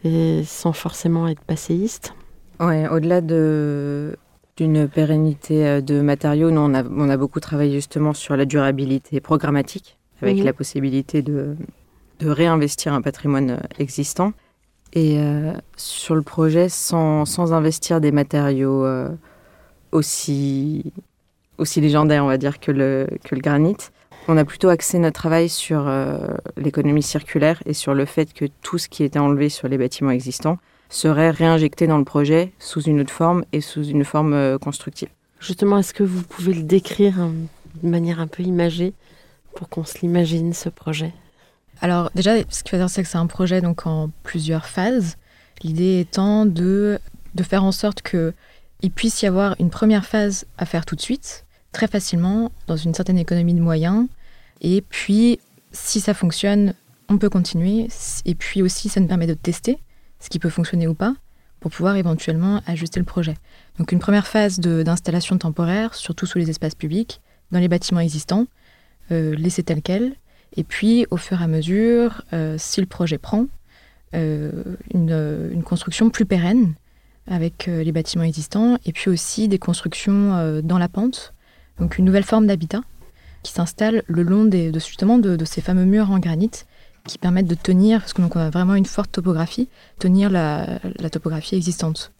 [0.04, 2.14] et sans forcément être passéiste.
[2.60, 4.16] Ouais, au-delà de
[4.56, 8.44] d'une pérennité euh, de matériaux, nous on a, on a beaucoup travaillé justement sur la
[8.44, 10.44] durabilité programmatique, avec Mhm.
[10.44, 11.56] la possibilité de,
[12.20, 14.32] de réinvestir un patrimoine euh, existant.
[14.92, 19.08] Et euh, sur le projet, sans, sans investir des matériaux euh,
[19.92, 20.92] aussi,
[21.58, 23.76] aussi légendaires, on va dire, que le, que le granit,
[24.28, 26.18] on a plutôt axé notre travail sur euh,
[26.56, 30.10] l'économie circulaire et sur le fait que tout ce qui était enlevé sur les bâtiments
[30.10, 30.58] existants
[30.90, 35.08] serait réinjecté dans le projet sous une autre forme et sous une forme euh, constructive.
[35.38, 37.32] Justement, est-ce que vous pouvez le décrire hein,
[37.82, 38.92] de manière un peu imagée
[39.54, 41.12] pour qu'on se l'imagine, ce projet?
[41.80, 45.16] Alors déjà, ce qu'il faut dire, c'est que c'est un projet donc en plusieurs phases.
[45.62, 46.98] L'idée étant de,
[47.34, 51.00] de faire en sorte qu'il puisse y avoir une première phase à faire tout de
[51.00, 54.08] suite, très facilement, dans une certaine économie de moyens.
[54.60, 55.38] Et puis,
[55.72, 56.74] si ça fonctionne,
[57.08, 57.88] on peut continuer.
[58.26, 59.78] Et puis aussi, ça nous permet de tester
[60.20, 61.14] ce qui peut fonctionner ou pas
[61.58, 63.34] pour pouvoir éventuellement ajuster le projet.
[63.78, 68.46] Donc une première phase d'installation temporaire, surtout sous les espaces publics, dans les bâtiments existants,
[69.10, 70.14] euh, laisser tel quel,
[70.56, 73.46] et puis, au fur et à mesure, euh, si le projet prend,
[74.14, 74.50] euh,
[74.92, 76.74] une, euh, une construction plus pérenne
[77.26, 81.32] avec les bâtiments existants, et puis aussi des constructions dans la pente,
[81.78, 82.80] donc une nouvelle forme d'habitat
[83.44, 86.50] qui s'installe le long des, de, justement de ces fameux murs en granit
[87.06, 90.78] qui permettent de tenir, parce que donc on a vraiment une forte topographie, tenir la,
[91.10, 92.12] topographie existante.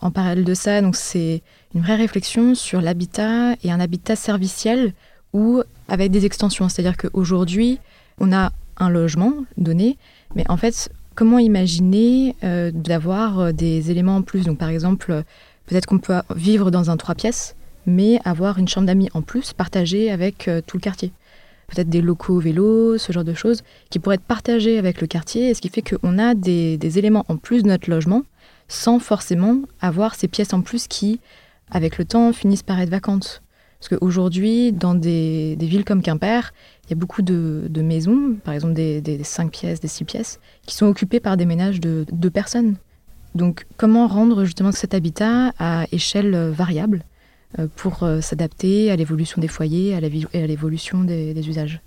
[0.00, 1.42] En parallèle de ça, donc c'est
[1.74, 4.92] une vraie réflexion sur l'habitat et un habitat serviciel
[5.32, 6.68] ou avec des extensions.
[6.68, 7.78] C'est-à-dire qu'aujourd'hui,
[8.18, 9.96] on a un logement donné,
[10.34, 14.44] mais en fait, comment imaginer euh, d'avoir euh, des éléments en plus?
[14.44, 15.22] Donc par exemple,
[15.66, 17.56] peut-être qu'on peut vivre dans un trois pièces,
[17.86, 21.12] mais avoir une chambre d'amis en plus partagée avec euh, tout le quartier.
[21.66, 25.50] Peut-être des locaux vélos, ce genre de choses, qui pourraient être partagés avec le quartier,
[25.50, 28.22] et ce qui fait qu'on a des, éléments en plus de notre logement,
[28.68, 31.20] sans forcément avoir ces pièces en plus qui,
[31.70, 33.42] avec le temps, finissent par être vacantes.
[33.80, 36.52] Parce qu'aujourd'hui, dans des, villes comme Quimper,
[36.86, 40.40] il y a beaucoup de, maisons, par exemple des, des 5 pièces, des 6 pièces,
[40.66, 42.76] qui sont occupées par des ménages de deux personnes.
[43.34, 47.04] Donc comment rendre justement cet habitat à échelle variable
[47.76, 51.80] pour euh, s'adapter à l'évolution des foyers à la et à l'évolution des, des usages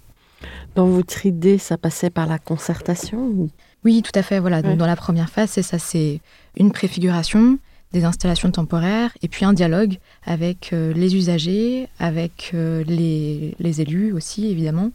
[0.75, 3.49] Dans votre idée, ça passait par la concertation ou-
[3.83, 4.39] Oui, tout à fait.
[4.39, 4.61] Voilà.
[4.61, 4.77] Donc, Ouais.
[4.77, 6.19] dans la première phase, c'est ça, c'est
[6.57, 7.57] une préfiguration,
[7.93, 13.81] des installations temporaires, et puis un dialogue avec euh, les usagers, avec euh, les, les
[13.81, 14.91] élus aussi, évidemment.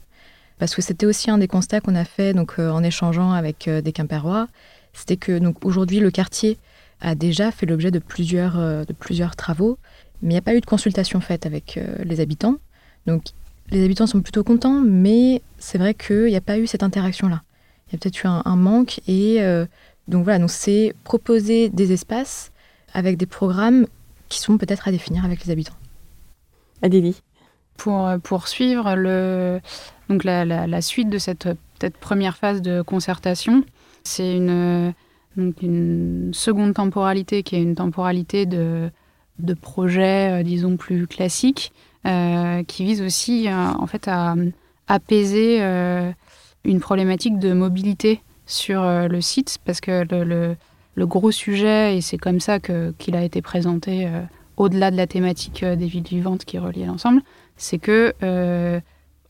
[0.59, 3.67] Parce que c'était aussi un des constats qu'on a fait donc, euh, en échangeant avec
[3.67, 4.47] euh, des Quimpérois.
[4.93, 6.59] C'était que donc, aujourd'hui, le quartier
[7.01, 9.79] a déjà fait l'objet de plusieurs, euh, de plusieurs travaux,
[10.23, 12.57] mais il n'y a pas eu de consultation faite avec euh, les habitants.
[13.07, 13.25] Donc,
[13.71, 17.43] les habitants sont plutôt contents, mais c'est vrai qu'il n'y a pas eu cette interaction-là.
[17.89, 19.67] Il y a peut-être eu un, un manque et euh,
[20.09, 22.53] donc voilà, donc c'est proposer des espaces
[22.95, 23.87] avec des programmes
[24.29, 25.77] qui sont peut-être à définir avec les habitants.
[26.83, 27.23] Adélie
[27.77, 29.61] pour euh, poursuivre le,
[30.09, 31.45] donc la, la- la suite de cette
[31.79, 33.65] peut-être première phase de concertation.
[34.05, 34.93] C'est une,
[35.37, 38.91] donc une seconde temporalité qui est une temporalité de,
[39.39, 41.73] de projet, euh, disons, plus classique,
[42.07, 44.35] euh, qui vise aussi euh, en fait à
[44.89, 45.63] apaiser
[46.65, 52.41] une problématique de mobilité sur le site, parce que le, gros sujet, et c'est comme
[52.41, 54.11] ça qu'il a été présenté
[54.59, 57.23] au-delà de la thématique des villes vivantes qui reliait l'ensemble,
[57.57, 58.13] c'est que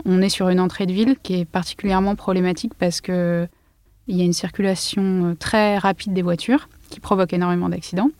[0.04, 3.46] on est sur une entrée de ville qui est particulièrement problématique parce que
[4.08, 8.10] il y a une circulation très rapide des voitures qui provoque énormément d'accidents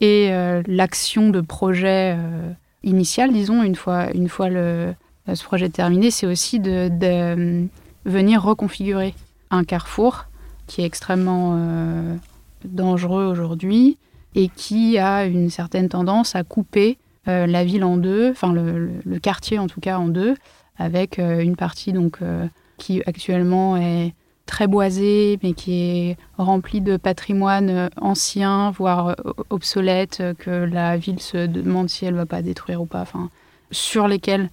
[0.00, 2.50] et euh, l'action de projet euh,
[2.82, 4.94] initial, disons, une fois, une fois le,
[5.32, 7.64] ce projet terminé, c'est aussi de, euh,
[8.04, 9.14] venir reconfigurer
[9.50, 10.26] un carrefour
[10.66, 12.16] qui est extrêmement euh,
[12.64, 13.98] dangereux aujourd'hui
[14.34, 18.90] et qui a une certaine tendance à couper euh, la ville en deux, enfin le,
[19.04, 20.34] le- quartier en tout cas en deux,
[20.76, 24.12] avec euh, une partie donc euh, qui actuellement est
[24.46, 29.14] très boisée, mais qui est remplie de patrimoine euh, ancien, voire euh,
[29.50, 33.30] obsolète, euh, que la ville se demande si elle va pas détruire ou pas, enfin
[33.70, 34.50] sur lesquels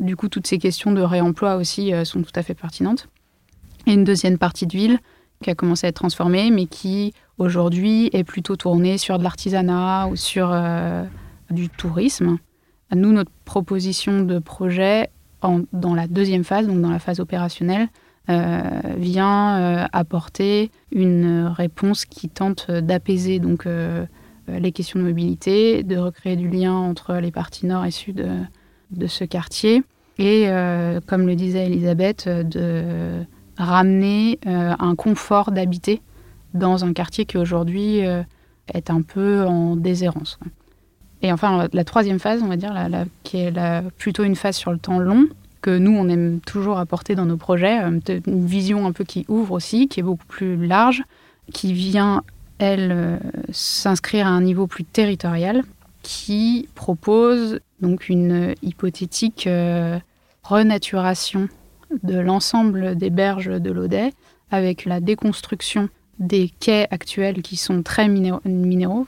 [0.00, 3.08] du coup toutes ces questions de réemploi aussi sont tout à fait pertinentes.
[3.86, 4.98] Et une deuxième partie de ville
[5.42, 10.06] qui a commencé à être transformée, mais qui aujourd'hui est plutôt tournée sur de l'artisanat
[10.06, 10.56] ou sur
[11.50, 12.38] du tourisme.
[12.94, 15.10] Nous, notre proposition de projet
[15.42, 17.88] dans la deuxième phase, donc dans la phase opérationnelle,
[18.28, 24.06] vient euh, apporter une réponse qui tente d'apaiser donc euh,
[24.48, 28.20] euh, les questions de mobilité, de recréer du lien entre les parties nord et sud
[28.20, 28.40] euh,
[28.90, 29.82] de ce quartier,
[30.18, 33.24] et euh, comme le disait Elisabeth, euh, de
[33.56, 36.00] ramener euh, un confort d'habiter
[36.52, 38.22] dans un quartier qui aujourd'hui euh,
[38.72, 40.38] est un peu en déshérence.
[41.22, 42.74] Et enfin, la, troisième phase, on va dire,
[43.22, 43.52] qui est
[43.96, 45.26] plutôt une phase sur le temps long,
[45.64, 49.24] que nous, on aime toujours apporter dans nos projets, euh, une vision un peu qui
[49.28, 51.02] ouvre aussi, qui est beaucoup plus large,
[51.54, 52.22] qui vient,
[52.58, 53.16] elle, euh,
[53.50, 55.62] s'inscrire à un niveau plus territorial,
[56.02, 59.98] qui propose donc une hypothétique euh,
[60.42, 61.48] renaturation
[62.02, 64.12] de l'ensemble des berges de l'Audet,
[64.50, 69.06] avec la déconstruction des quais actuels qui sont très minéraux.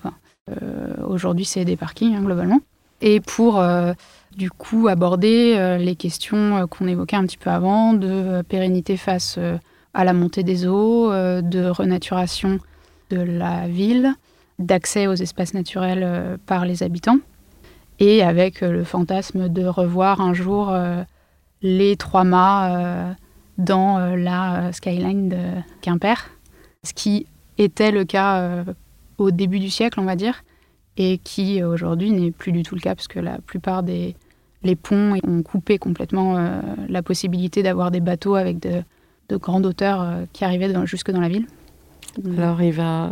[1.07, 2.61] Aujourd'hui, c'est des parkings, hein, globalement.
[3.01, 3.93] Et pour, euh,
[4.37, 8.97] du coup, aborder euh, les questions euh, qu'on évoquait un petit peu avant, de pérennité
[8.97, 9.39] face
[9.95, 12.59] à la montée des eaux, de renaturation
[13.11, 14.15] de la ville,
[14.59, 17.19] d'accès aux espaces naturels par les habitants,
[17.99, 20.77] et avec le fantasme de revoir un jour
[21.63, 23.17] les trois mâts
[23.57, 25.39] dans la skyline de
[25.81, 26.31] Quimper,
[26.83, 28.65] ce qui était le cas
[29.17, 30.43] au début du siècle, on va dire,
[30.97, 34.15] et qui aujourd'hui n'est plus du tout le cas, parce que la plupart des
[34.63, 38.83] les ponts ont coupé complètement euh, la possibilité d'avoir des bateaux avec de,
[39.29, 41.47] de grandes hauteurs euh, qui arrivaient dans- jusque dans la ville.
[42.37, 43.07] Alors il va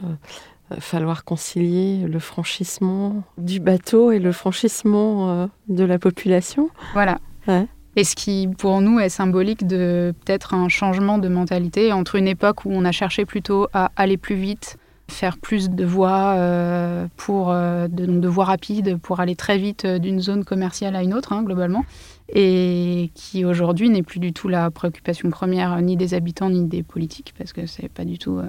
[0.72, 6.70] euh, falloir concilier le franchissement du bateau et le franchissement euh, de la population.
[6.94, 7.18] Voilà.
[7.46, 7.66] Ouais.
[7.94, 12.26] Et ce qui, pour nous, est symbolique de peut-être un changement de mentalité entre une
[12.26, 17.06] époque où on a cherché plutôt à aller plus vite, faire plus de voies euh,
[17.16, 21.02] pour euh, de, de voies rapides pour aller très vite euh, d'une zone commerciale à
[21.02, 21.84] une autre, hein, globalement,
[22.32, 26.82] et qui aujourd'hui n'est plus du tout la préoccupation première ni des habitants ni des
[26.82, 28.40] politiques, parce que c'est pas du tout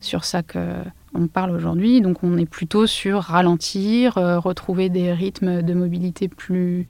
[0.00, 2.02] sur ça qu'on parle aujourd'hui.
[2.02, 6.88] Donc on est plutôt sur ralentir, retrouver des rythmes de mobilité plus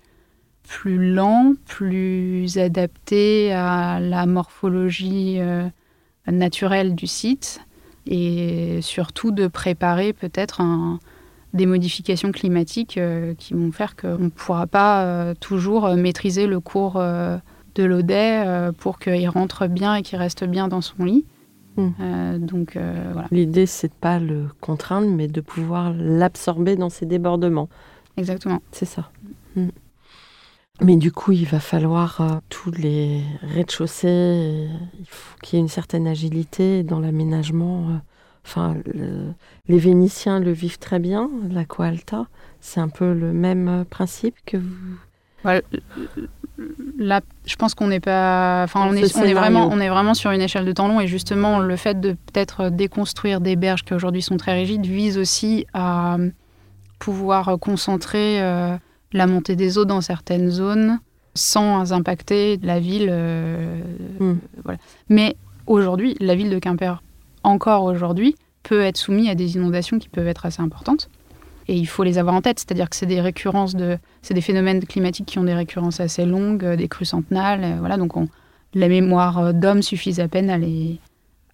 [0.67, 5.39] plus lent, plus adapté à la morphologie
[6.27, 7.61] naturelle du site
[8.07, 10.63] et surtout de préparer peut-être
[11.53, 16.61] des modifications climatiques euh, qui vont faire qu'on ne pourra pas euh, toujours maîtriser le
[16.61, 18.45] cours de l'Audet
[18.79, 21.25] pour qu'il rentre bien et qu'il reste bien dans son lit.
[21.77, 22.39] Hmm.
[22.39, 23.27] donc voilà.
[23.33, 27.69] L'idée, c'est de pas le contraindre, mais de pouvoir l'absorber dans ses débordements.
[28.17, 28.63] Exactement.
[28.71, 29.11] C'est ça.
[29.57, 29.69] Hmm.
[30.81, 34.67] Mais du coup, il va falloir euh, tous les rez-de-chaussée, euh,
[34.99, 37.89] il faut qu'il y ait une certaine agilité dans l'aménagement.
[37.91, 37.97] euh.
[38.45, 39.33] Enfin, le-
[39.69, 42.27] les Vénitiens le vivent très bien, l'Aqua Alta.
[42.61, 44.99] C'est un peu le même principe que vous?
[46.99, 48.63] Là, je pense qu'on n'est pas.
[48.65, 49.37] Enfin, on est, on, est scénario.
[49.39, 52.13] vraiment, on est vraiment sur une échelle de temps long et justement, le fait de
[52.13, 56.17] peut-être déconstruire des berges qui aujourd'hui sont très rigides vise aussi à
[56.99, 58.77] pouvoir concentrer euh,
[59.15, 60.99] la montée des eaux dans certaines zones
[61.35, 63.09] sans impacter la ville.
[63.11, 63.81] euh,
[64.21, 64.37] Hmm.
[64.63, 64.79] voilà.
[65.09, 67.03] Mais aujourd'hui, la ville de Quimper,
[67.43, 71.09] encore aujourd'hui, peut être soumise à des inondations qui peuvent être assez importantes.
[71.67, 74.43] Et il faut les avoir en tête, c'est-à-dire que c'est des récurrences de, c'est des
[74.43, 77.97] phénomènes climatiques qui ont des récurrences assez longues, euh, des crues centenales, euh, voilà.
[77.97, 78.29] Donc on,
[78.75, 81.01] la mémoire d'homme suffit à peine à les,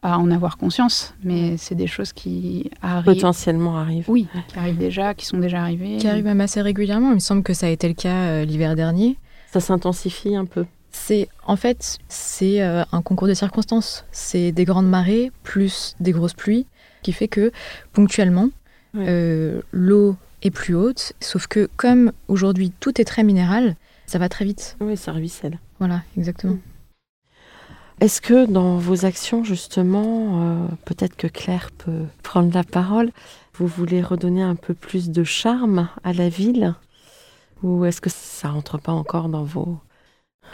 [0.03, 4.09] à en avoir conscience, mais c'est des choses qui arrivent, Potentiellement arrivent.
[4.09, 5.99] oui, qui arrivent déjà, qui sont déjà arrivées.
[5.99, 7.11] Qui arrive même assez régulièrement.
[7.11, 9.17] Il me semble que ça a été le cas euh, l'hiver dernier.
[9.53, 10.65] Ça s'intensifie un peu.
[10.93, 14.05] C'est en fait c'est euh, un concours de circonstances.
[14.11, 16.67] C'est des grandes marées plus des grosses pluies
[17.03, 17.53] qui fait que
[17.93, 18.49] ponctuellement
[18.93, 19.05] Ouais.
[19.07, 21.13] euh, l'eau est plus haute.
[21.21, 24.77] Sauf que comme aujourd'hui tout est très minéral, ça va très vite.
[24.81, 25.59] Oui, ça ruisselle.
[25.79, 26.57] Voilà, exactement.
[28.01, 33.11] Est-ce que dans vos actions, justement, euh, peut-être que Claire peut prendre la parole,
[33.55, 36.75] vous voulez redonner un peu plus de charme à la ville
[37.63, 39.77] Ou est-ce que ça rentre pas encore dans vos...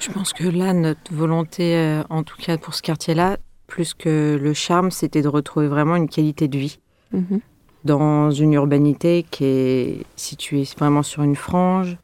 [0.01, 3.37] Je pense que là, notre volonté, euh, en tout cas pour ce quartier-là,
[3.69, 6.79] plus que le charme, c'était de retrouver vraiment une qualité de vie
[7.13, 7.41] Mhm.
[7.85, 11.97] dans une urbanité qui est située vraiment sur une frange.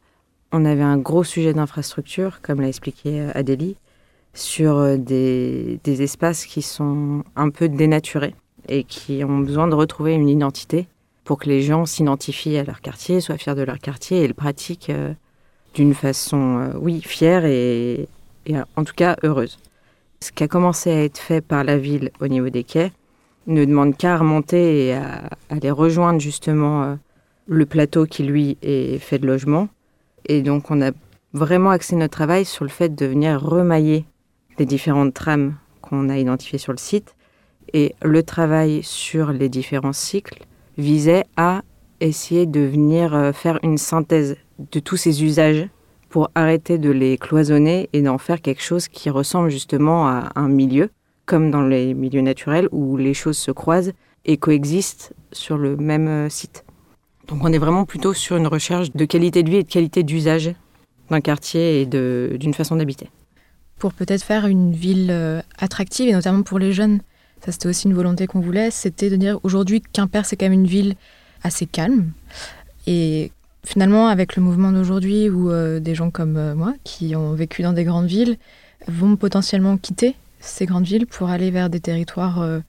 [0.53, 3.75] On avait un gros sujet d'infrastructure, comme l'a expliqué euh, Adélie,
[4.33, 8.35] sur euh, des, espaces qui sont un peu dénaturés
[8.67, 10.87] et qui ont besoin de retrouver une identité
[11.23, 14.33] pour que les gens s'identifient à leur quartier, soient fiers de leur quartier et le
[14.33, 15.13] pratiquent euh,
[15.73, 18.07] d'une façon, euh, oui, fière et,
[18.75, 19.59] en tout cas heureuse.
[20.19, 22.91] Ce qui a commencé à être fait par la ville au niveau des quais
[23.47, 26.97] ne demande qu'à remonter et à, à aller rejoindre justement
[27.45, 29.67] le plateau qui lui est fait de logement.
[30.25, 30.91] Et donc on a
[31.33, 34.05] vraiment axé notre travail sur le fait de venir remailler
[34.57, 37.15] les différentes trames qu'on a identifiées sur le site.
[37.73, 40.43] Et le travail sur les différents cycles
[40.77, 41.61] visait à
[41.99, 44.35] essayer de venir euh, faire une synthèse
[44.71, 45.67] de tous ces usages
[46.09, 50.47] pour arrêter de les cloisonner et d'en faire quelque chose qui ressemble justement à un
[50.47, 50.89] milieu,
[51.25, 53.93] comme dans les milieux naturels où les choses se croisent
[54.25, 56.65] et coexistent sur le même euh, site.
[57.27, 60.03] Donc on est vraiment plutôt sur une recherche de qualité de vie et de qualité
[60.03, 60.53] d'usage
[61.09, 63.09] d'un quartier et d'une façon d'habiter.
[63.79, 66.99] Pour peut-être faire une ville euh, attractive et notamment pour les jeunes.
[67.45, 70.53] Ça c'était aussi une volonté qu'on voulait, c'était de dire aujourd'hui Quimper c'est quand même
[70.53, 70.95] une ville
[71.43, 72.11] assez calme
[72.87, 73.31] et
[73.65, 77.61] finalement avec le mouvement d'aujourd'hui où euh, des gens comme euh, moi qui ont vécu
[77.61, 78.37] dans des grandes villes
[78.87, 82.59] vont potentiellement quitter ces grandes villes pour aller vers des territoires euh,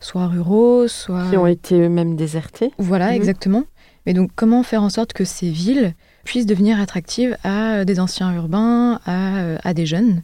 [0.00, 3.14] soit ruraux, soit Qui ont été eux-mêmes désertés Voilà, Mhm.
[3.16, 3.64] exactement.
[4.06, 8.32] Mais donc, comment faire en sorte que ces villes puissent devenir attractives à des anciens
[8.34, 10.22] urbains, à, à des jeunes?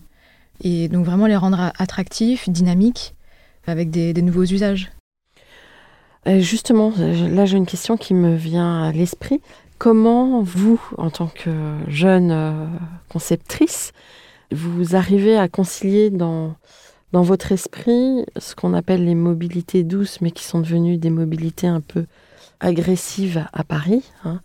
[0.63, 3.15] Et donc, vraiment les rendre attractifs, dynamiques,
[3.67, 4.91] avec des, nouveaux usages.
[6.25, 9.41] Justement, là j'ai une question qui me vient à l'esprit.
[9.79, 11.51] Comment vous, en tant que
[11.89, 12.67] jeune euh,
[13.09, 13.93] conceptrice,
[14.53, 16.55] vous arrivez à concilier dans,
[17.11, 21.67] dans votre esprit ce qu'on appelle les mobilités douces, mais qui sont devenues des mobilités
[21.67, 22.07] un peu
[22.61, 24.41] agressives à Paris hein.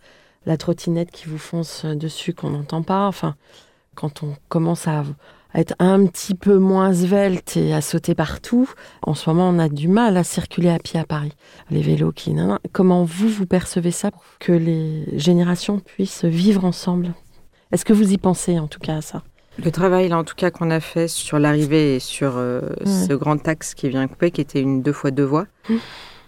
[0.46, 3.06] La trottinette qui vous fonce dessus qu'on n'entend pas.
[3.06, 3.36] Enfin,
[3.94, 5.04] quand on commence à
[5.58, 8.70] être un petit peu moins svelte et à sauter partout,
[9.02, 11.32] en ce moment on a du mal à circuler à pied à Paris.
[11.70, 12.34] Les vélos qui...
[12.72, 17.14] Comment vous, vous percevez ça pour que les générations puissent vivre ensemble?
[17.72, 19.22] Est-ce que vous y pensez en tout cas à ça?
[19.62, 22.86] Le travail, là, en tout cas, qu'on a fait sur l'arrivée et sur euh, Ouais.
[23.08, 25.74] ce grand axe qui vient couper, qui était une deux fois deux voies, Mm.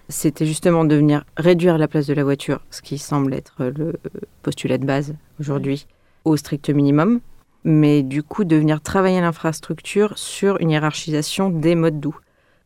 [0.09, 3.93] c'était justement de venir réduire la place de la voiture, ce qui semble être le
[4.43, 5.87] postulat de base aujourd'hui,
[6.24, 7.20] au strict minimum,
[7.65, 12.17] mais du coup de venir travailler l'infrastructure sur une hiérarchisation des modes doux.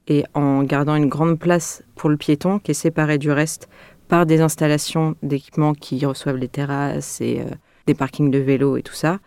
[0.07, 3.68] Et en gardant une grande place pour le piéton qui est séparé du reste
[4.09, 7.55] par des installations d'équipements qui reçoivent les terrasses et euh,
[7.86, 9.18] des parkings de vélos et tout ça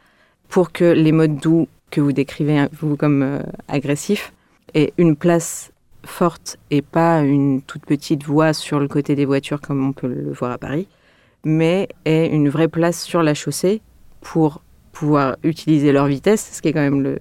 [0.50, 4.34] pour que les modes doux que vous décrivez vous comme euh, agressifs
[4.74, 5.72] aient une place
[6.06, 10.08] forte et pas une toute petite voie sur le côté des voitures comme on peut
[10.08, 10.88] le voir à Paris,
[11.44, 13.82] mais aient une vraie place sur la chaussée
[14.22, 14.62] pour
[15.00, 17.20] pouvoir utiliser leur vitesse, ce qui est quand même le,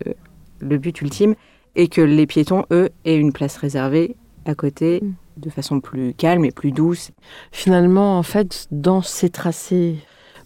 [0.61, 1.35] le but ultime,
[1.75, 4.17] et que les piétons, eux, aient une place réservée
[4.47, 5.13] à côté Mm.
[5.45, 7.11] de façon plus calme et plus douce.
[7.53, 9.97] Finalement, en fait, dans ces tracés,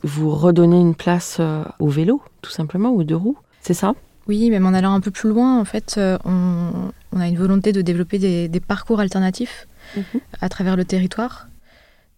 [0.03, 3.39] vous redonnez une place euh, au vélo, tout simplement, ou deux roues.
[3.61, 3.95] C'est ça?
[4.27, 6.71] Oui, même en allant un peu plus loin, en fait, euh, on,
[7.13, 10.21] on a une volonté de développer des, des parcours alternatifs Mhm.
[10.41, 11.47] à travers le territoire.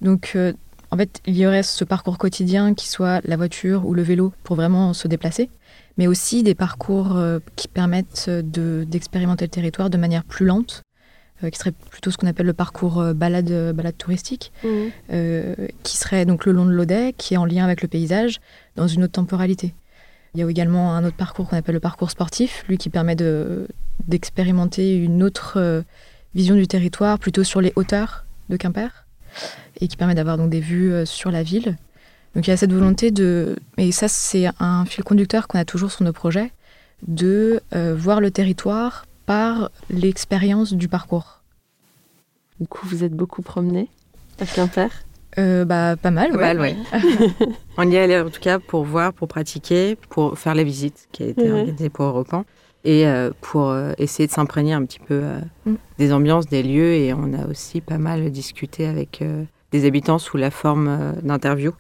[0.00, 0.52] Donc, euh,
[0.92, 4.32] en fait, il y aurait ce parcours quotidien qui soit la voiture ou le vélo
[4.44, 5.48] pour vraiment se déplacer,
[5.98, 10.82] mais aussi des parcours euh, qui permettent de- d'expérimenter le territoire de manière plus lente,
[11.42, 14.52] euh, qui serait plutôt ce qu'on appelle le parcours euh, balade, balade touristique,
[15.10, 18.40] euh, qui serait donc le long de l'Audet, qui est en lien avec le paysage,
[18.76, 19.74] dans une autre temporalité.
[20.34, 23.16] Il y a également un autre parcours qu'on appelle le parcours sportif, lui qui permet
[23.16, 23.66] de-
[24.08, 25.84] d'expérimenter une autre
[26.34, 29.06] vision du territoire, plutôt sur les hauteurs de Quimper,
[29.80, 31.76] et qui permet d'avoir donc des vues euh, sur la ville.
[32.34, 35.64] Donc il y a cette volonté de, et ça c'est un fil conducteur qu'on a
[35.64, 36.50] toujours sur nos projets,
[37.06, 41.40] de euh, voir le territoire par l'expérience du parcours.
[42.60, 43.88] Du coup, vous êtes beaucoup promené
[44.40, 44.88] à Quimper?
[45.38, 46.54] Euh, bah, pas mal, Pas ouais.
[46.54, 46.76] mal, ouais.
[47.76, 51.08] On y est allé en tout cas pour voir, pour pratiquer, pour faire les visites
[51.12, 51.50] qui a été Ouais.
[51.60, 52.44] organisée pour Europan
[52.84, 55.74] et euh, pour euh, essayer de s'imprégner un petit peu euh, Mm.
[55.98, 56.94] des ambiances, des lieux.
[56.94, 61.12] Et on a aussi pas mal discuté avec euh, des habitants sous la forme euh,
[61.22, 61.74] d'interviews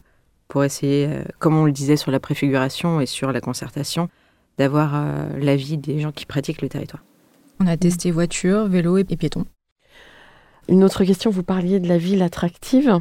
[0.48, 4.08] pour essayer, euh, comme on le disait sur la préfiguration et sur la concertation,
[4.58, 7.02] d'avoir euh, l'avis des gens qui pratiquent le territoire.
[7.58, 9.44] On a testé voiture, vélo et, et piéton.
[10.68, 13.00] Une autre question, vous parliez de la ville attractive.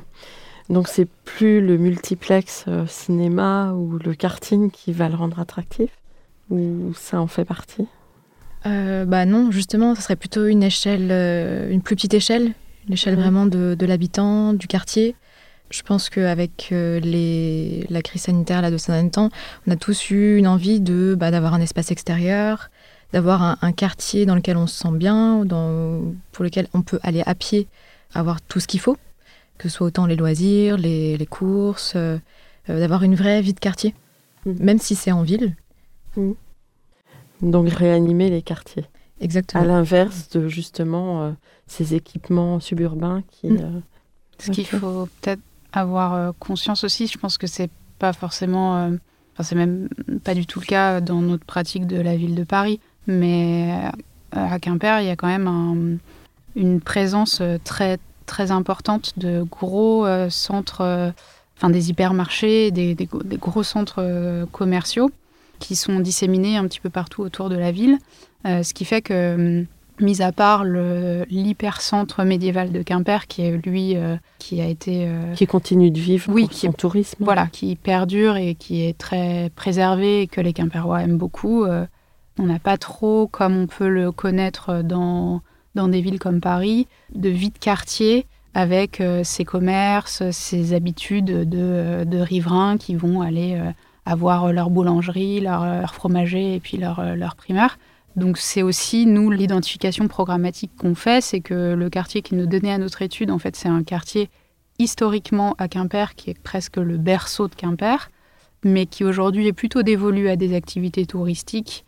[0.69, 5.91] Donc, c'est plus le multiplex euh, cinéma ou le karting qui va le rendre attractif?
[6.51, 7.87] Ou ça en fait partie
[8.67, 12.51] Euh, bah non, justement, ce serait plutôt une échelle, euh, une plus petite échelle,
[12.87, 15.15] une échelle vraiment de, de l'habitant, du quartier.
[15.71, 19.29] Je pense qu'avec euh, les, la crise sanitaire là, de ces derniers temps,
[19.65, 22.69] on a tous eu une envie de bah, d'avoir un espace extérieur,
[23.13, 26.01] d'avoir un, un quartier dans lequel on se sent bien, dans,
[26.33, 27.67] pour lequel on peut aller à pied,
[28.13, 28.97] avoir tout ce qu'il faut,
[29.57, 32.17] que ce soit autant les loisirs, les, les courses, euh,
[32.67, 33.95] d'avoir une vraie vie de quartier,
[34.45, 34.55] Mhm.
[34.59, 35.55] même si c'est en ville.
[37.41, 38.85] Donc, réanimer les quartiers.
[39.19, 39.63] Exactement.
[39.63, 41.31] À l'inverse de justement euh,
[41.67, 43.47] ces équipements suburbains qui.
[43.47, 43.57] Mm.
[43.61, 43.79] euh,
[44.39, 45.41] Ce qu'il faut peut-être
[45.73, 48.89] avoir euh, conscience aussi, je pense que c'est pas forcément, euh,
[49.33, 49.87] enfin c'est même
[50.23, 53.71] pas du tout le cas dans notre pratique de la ville de Paris, mais
[54.31, 55.97] à Quimper, il y a quand même un-
[56.55, 61.11] une présence très très importante de gros euh, centres, euh,
[61.57, 65.11] enfin des hypermarchés, des, des go- des gros centres euh, commerciaux
[65.61, 67.97] qui sont disséminés un petit peu partout autour de la ville,
[68.47, 69.65] Euh, ce qui fait que hum,
[69.99, 70.63] mis à part
[71.29, 75.99] l'hypercentre médiéval de Quimper, qui est lui, euh, qui a été, euh, qui continue de
[75.99, 77.23] vivre Oui, pour qui son tourisme.
[77.23, 81.63] voilà, qui perdure et qui est très préservé et que les Quimperois aiment beaucoup.
[81.65, 81.85] euh,
[82.39, 85.41] on n'a pas trop, comme on peut le connaître dans,
[85.75, 91.25] dans des villes comme Paris, de vie de quartier avec euh, ses commerces, ses habitudes
[91.47, 93.69] de, de riverains qui vont aller euh,
[94.05, 97.77] avoir leur boulangerie, leur, leur fromager et puis leur, euh, leur primaire.
[98.15, 102.73] Donc c'est aussi, nous, l'identification programmatique qu'on fait, c'est que le quartier qui nous donnait
[102.73, 104.29] à notre étude, en fait, c'est un quartier
[104.79, 108.09] historiquement à Quimper, qui est presque le berceau de Quimper,
[108.63, 111.85] mais qui aujourd'hui est plutôt dévolu à des activités touristiques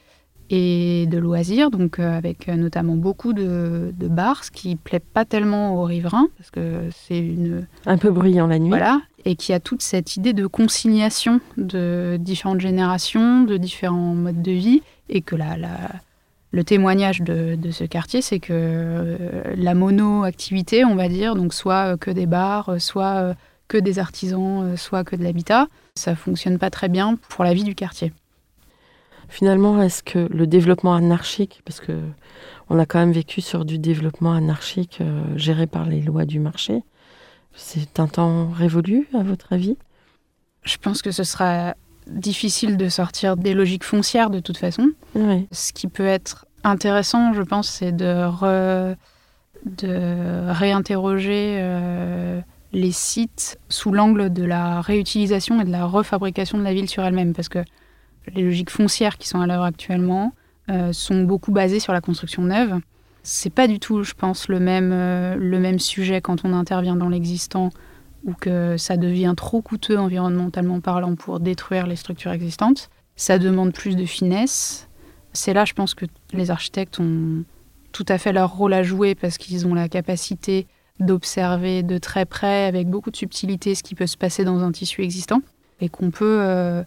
[0.49, 4.99] et de loisirs, donc euh, avec euh, notamment beaucoup de, de bars, ce qui plaît
[4.99, 8.69] pas tellement aux riverains, parce que c'est une, Un peu bruyant la nuit.
[8.69, 14.41] voilà, et qui a toute cette idée de consignation de différentes générations, de différents modes
[14.41, 15.91] de vie, et que la, la-
[16.51, 21.53] le témoignage de, de ce quartier, c'est que euh, la mono-activité, on va dire, donc
[21.53, 23.33] soit que des bars, soit
[23.67, 27.63] que des artisans, soit que de l'habitat, ça fonctionne pas très bien pour la vie
[27.63, 28.13] du quartier.
[29.33, 31.93] Finalement, est-ce que le développement anarchique, parce que
[32.69, 36.39] on a quand même vécu sur du développement anarchique euh, géré par les lois du
[36.39, 36.83] marché,
[37.55, 39.75] c'est un temps révolu à votre avis?
[40.61, 41.73] Je pense que ce sera
[42.05, 44.91] difficile de sortir des logiques foncières de toute façon.
[45.15, 45.47] Oui.
[45.51, 48.95] Ce qui peut être intéressant, je pense, c'est de, re-
[49.65, 52.39] de réinterroger euh,
[52.71, 57.03] les sites sous l'angle de la réutilisation et de la refabrication de la ville sur
[57.03, 57.33] elle-même.
[57.33, 57.63] Parce que
[58.33, 60.33] les logiques foncières qui sont à l'heure actuellement
[60.69, 62.79] euh, sont beaucoup basées sur la construction neuve.
[63.21, 66.95] C'est pas du tout, je pense, le même, euh, le même sujet quand on intervient
[66.95, 67.69] dans l'existant
[68.25, 72.89] ou que ça devient trop coûteux environnementalement parlant pour détruire les structures existantes.
[73.15, 74.87] ça demande plus de finesse.
[75.33, 77.43] C'est là, je pense que les architectes ont
[77.91, 80.67] tout à fait leur rôle à jouer parce qu'ils ont la capacité
[80.99, 84.71] d'observer de très près, avec beaucoup de subtilité, ce qui peut se passer dans un
[84.71, 85.41] tissu existant.
[85.81, 86.39] Et qu'on peut.
[86.41, 86.83] euh,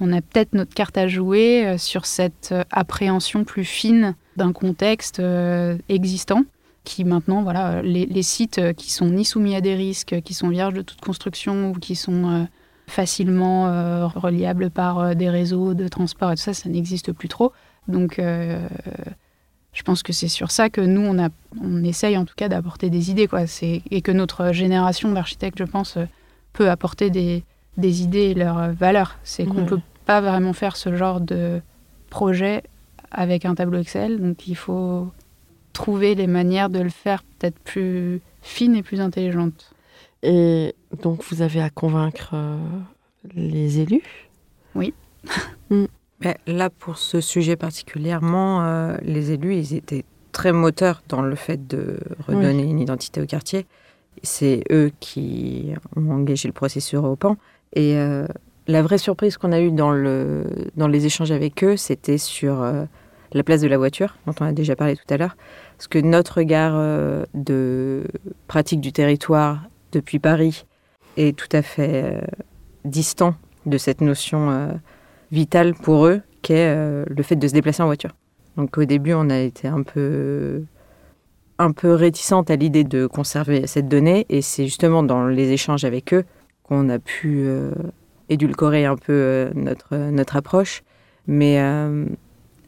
[0.00, 4.52] on a peut-être notre carte à jouer euh, sur cette euh, appréhension plus fine d'un
[4.52, 6.42] contexte euh, existant
[6.84, 10.74] qui maintenant, voilà, les, sites qui sont ni soumis à des risques, qui sont vierges
[10.74, 12.46] de toute construction ou qui sont
[12.86, 17.54] facilement reliables par des réseaux de transport et tout ça, ça n'existe plus trop.
[17.88, 22.34] Donc, je pense que c'est sur ça que nous, on, a, on essaye en tout
[22.36, 23.28] cas d'apporter des idées.
[23.28, 23.44] Quoi.
[23.62, 25.96] Et que notre génération d'architectes, je pense,
[26.52, 27.44] peut apporter des,
[27.76, 29.18] des idées et leurs valeurs.
[29.24, 31.60] C'est qu'on ne peut pas vraiment faire ce genre de
[32.10, 32.62] projet
[33.10, 34.20] avec un tableau Excel.
[34.20, 35.08] Donc, il faut
[35.72, 39.74] trouver les manières de le faire peut-être plus fines et plus intelligentes.
[40.22, 42.56] Et donc, vous avez à convaincre euh,
[43.34, 44.30] les élus?
[44.74, 44.94] Oui.
[46.20, 51.34] Ben, là, pour ce sujet particulièrement, euh, les élus, ils étaient très moteurs dans le
[51.34, 53.66] fait de redonner une identité au quartier.
[54.22, 57.36] C'est eux qui ont engagé le processus européen.
[57.74, 58.26] Et euh,
[58.66, 60.44] la vraie surprise qu'on a eue dans, le,
[60.76, 62.84] dans les échanges avec eux, c'était sur euh,
[63.32, 65.36] la place de la voiture, dont on a déjà parlé tout à l'heure.
[65.76, 68.04] Parce que notre regard euh, de
[68.46, 70.66] pratique du territoire depuis Paris
[71.16, 72.20] est tout à fait
[72.84, 73.34] distant
[73.66, 74.68] de cette notion
[75.30, 78.10] vitale pour eux, qu'est le fait de se déplacer en voiture.
[78.56, 80.64] Donc au début, on a été un peu,
[81.58, 85.84] un peu réticente à l'idée de conserver cette donnée, et c'est justement dans les échanges
[85.84, 86.24] avec eux
[86.64, 87.70] qu'on a pu euh,
[88.28, 90.82] édulcorer un peu euh, notre, notre approche.
[91.26, 92.06] Mais euh,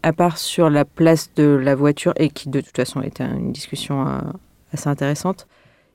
[0.02, 3.52] à part sur la place de la voiture, et qui de toute façon était une
[3.52, 4.20] discussion euh,
[4.72, 5.48] assez intéressante,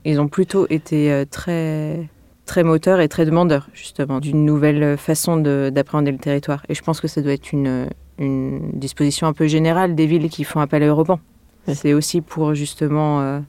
[0.04, 2.08] ils ont plutôt été euh, très
[2.44, 6.66] très moteur et très demandeur, justement, d'une nouvelle façon de- d'appréhender le territoire.
[6.68, 7.88] Et je pense que ça doit être une,
[8.18, 11.20] une disposition un peu générale des villes qui font appel à Europan.
[11.68, 11.74] Oui.
[11.76, 13.40] C'est aussi pour, justement, euh,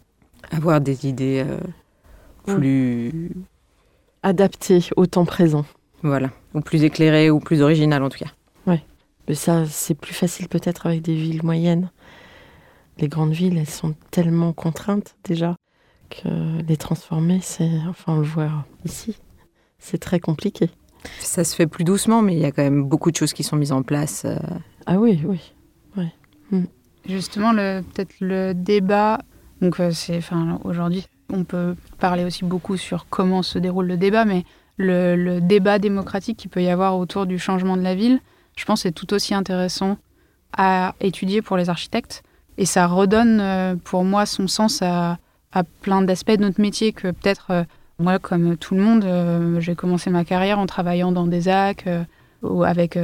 [0.51, 1.57] avoir des idées euh,
[2.45, 3.31] plus...
[4.23, 5.65] adaptés au temps présent.
[6.01, 6.31] Voilà.
[6.53, 8.31] Ou plus éclairées, ou plus originales, en tout cas.
[9.29, 11.89] Mais ça, c'est plus facile peut-être avec des villes moyennes.
[12.97, 15.55] Les grandes villes, elles sont tellement contraintes déjà
[16.09, 16.27] que
[16.67, 19.17] les transformer, c'est, enfin, on le voit ici,
[19.79, 20.69] c'est très compliqué.
[21.19, 23.43] Ça se fait plus doucement, mais il y a quand même beaucoup de choses qui
[23.43, 24.25] sont mises en place.
[24.25, 24.35] euh,
[24.85, 25.39] Ah oui, oui.
[27.05, 29.19] Justement, le- peut-être le débat,
[29.61, 33.97] donc euh, c'est, enfin, aujourd'hui, on peut parler aussi beaucoup sur comment se déroule le
[33.97, 34.45] débat, mais
[34.77, 38.19] le, débat démocratique qu'il peut y avoir autour du changement de la ville,
[38.55, 39.97] je pense, est tout aussi intéressant
[40.55, 42.23] à étudier pour les architectes.
[42.57, 45.17] Et ça redonne, euh, pour moi, son sens à,
[45.81, 47.63] plein d'aspects de notre métier que peut-être, euh,
[47.99, 51.85] moi, comme tout le monde, euh, j'ai commencé ma carrière en travaillant dans des AC,
[52.65, 52.99] avec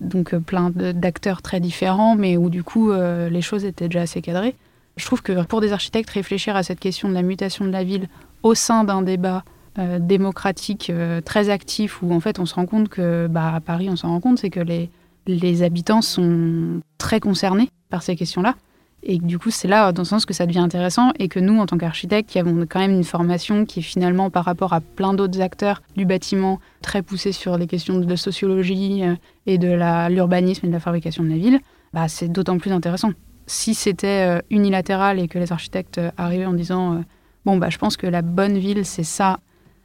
[0.00, 4.56] donc plein d'acteurs très différents, mais où du coup les choses étaient déjà assez cadrées.
[4.98, 7.84] Je trouve que pour des architectes, réfléchir à cette question de la mutation de la
[7.84, 8.08] ville
[8.42, 9.44] au sein d'un débat
[9.78, 13.60] euh, démocratique euh, très actif, où en fait on se rend compte que, bah, à
[13.60, 14.90] Paris on s'en rend compte, c'est que les,
[15.26, 18.56] les habitants sont très concernés par ces questions-là.
[19.04, 21.56] Et du coup, c'est là, dans le sens que ça devient intéressant et que nous,
[21.60, 24.80] en tant qu'architectes, qui avons quand même une formation qui est finalement, par rapport à
[24.80, 29.14] plein d'autres acteurs du bâtiment, très poussée sur les questions de sociologie euh,
[29.46, 29.68] et de
[30.12, 31.60] l'urbanisme et de la fabrication de la ville,
[31.92, 33.12] bah, c'est d'autant plus intéressant.
[33.48, 36.98] Si c'était euh, unilatéral et que les architectes euh, arrivaient en disant euh,
[37.46, 39.40] bon, bah, je pense que la bonne ville, c'est ça,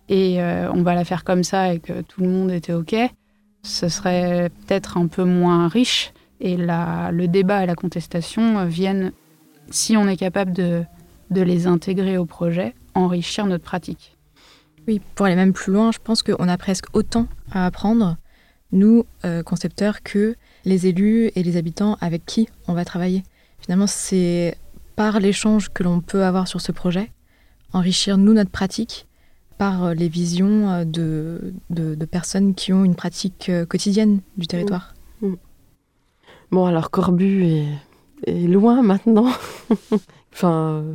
[0.09, 2.93] et on va la faire comme ça, et que tout le monde était OK,
[3.64, 6.11] ce serait peut-être un peu moins riche.
[6.41, 9.14] Et la, le débat et la contestation viennent,
[9.70, 10.84] si on est capable de,
[11.32, 14.18] de les intégrer au projet, enrichir notre pratique.
[14.89, 18.18] Oui, pour aller même plus loin, je pense qu'on a presque autant à apprendre,
[18.74, 19.05] nous,
[19.45, 20.36] concepteurs, que
[20.66, 23.24] les élus et les habitants avec qui on va travailler.
[23.64, 24.57] Finalement, c'est
[24.95, 27.11] par l'échange que l'on peut avoir sur ce projet,
[27.72, 29.07] enrichir, nous, notre pratique,
[29.57, 34.20] par euh, les visions euh, de, de, de personnes qui ont une pratique euh, quotidienne
[34.38, 34.93] du territoire.
[36.51, 37.66] Bon, alors Corbu est,
[38.28, 39.32] est loin maintenant.
[40.34, 40.93] enfin, euh,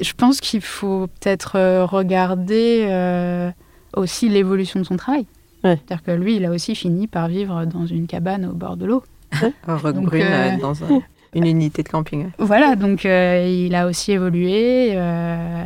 [0.00, 3.50] Je pense qu'il faut peut-être regarder euh,
[3.94, 5.26] aussi l'évolution de son travail.
[5.64, 5.78] Ouais.
[5.86, 8.86] C'est-à-dire que lui, il a aussi fini par vivre dans une cabane au bord de
[8.86, 9.02] l'eau.
[9.66, 11.02] Roquebrune, Donc, euh, euh, dans un-
[11.34, 12.24] une unité de camping.
[12.24, 12.30] ouais.
[12.38, 14.90] Voilà, donc euh, il a aussi évolué.
[14.92, 15.64] euh,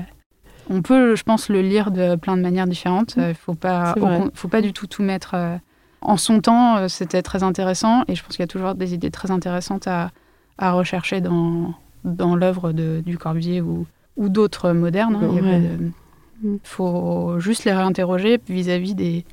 [0.68, 3.14] on peut, je pense, le lire de plein de manières différentes.
[3.18, 4.18] Il faut pas, C'est au vrai.
[4.18, 5.32] con- faut pas du tout tout mettre.
[5.34, 5.56] euh,
[6.02, 8.94] en son temps, euh, c'était très intéressant, et je pense qu'il y a toujours des
[8.94, 10.10] idées très intéressantes à,
[10.58, 13.86] à rechercher dans, dans l'œuvre de- du Corbusier ou,
[14.16, 15.16] ou d'autres modernes.
[15.16, 15.30] hein.
[15.34, 15.60] Il Ouais.
[15.60, 15.90] de-
[16.42, 16.58] Mm.
[16.64, 19.24] faut juste les réinterroger vis-à-vis des,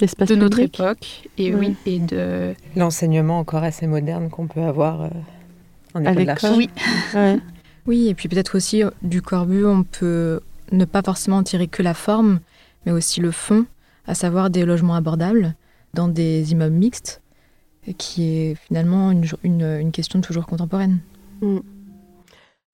[0.00, 0.80] L'espace de notre public.
[0.80, 1.28] époque.
[1.36, 2.54] Et oui, et de.
[2.76, 5.08] L'enseignement encore assez moderne qu'on peut avoir euh,
[5.94, 6.52] en À l'école.
[6.56, 6.70] Oui.
[7.14, 7.38] Ouais.
[7.86, 10.40] Oui, et puis peut-être aussi euh, du corbu, on peut
[10.72, 12.40] ne pas forcément tirer que la forme,
[12.86, 13.66] mais aussi le fond,
[14.06, 15.54] à savoir des logements abordables
[15.92, 17.20] dans des immeubles mixtes,
[17.98, 21.00] qui est finalement une, une, une question toujours contemporaine.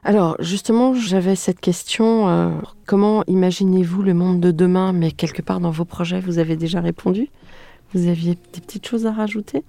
[0.05, 2.51] Alors, justement, j'avais cette question euh,
[2.87, 4.93] comment imaginez-vous le monde de demain?
[4.93, 7.29] Mais quelque part dans vos projets, vous avez déjà répondu.
[7.93, 9.65] Vous aviez des petites choses à rajouter?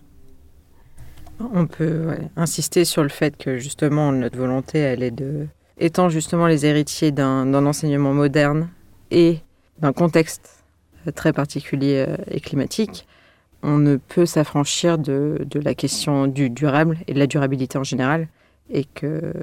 [1.54, 6.10] On peut ouais, insister sur le fait que justement notre volonté, elle est de étant
[6.10, 8.70] justement les héritiers d'un enseignement moderne
[9.10, 9.39] et
[9.80, 10.64] d'un contexte
[11.08, 13.08] euh, très particulier euh, et climatique,
[13.64, 17.84] on ne peut s'affranchir de, de la question du durable et de la durabilité en
[17.84, 18.28] général,
[18.70, 19.34] et que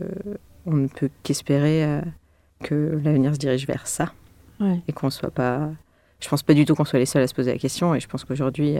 [0.67, 2.01] on ne peut qu'espérer euh,
[2.63, 4.13] que l'avenir se dirige vers ça
[4.61, 4.81] Ouais.
[4.89, 5.71] et qu'on soit pas.
[6.21, 8.01] Je pense pas du tout qu'on soit les seuls à se poser la question, et
[8.01, 8.77] je pense qu'aujourd'hui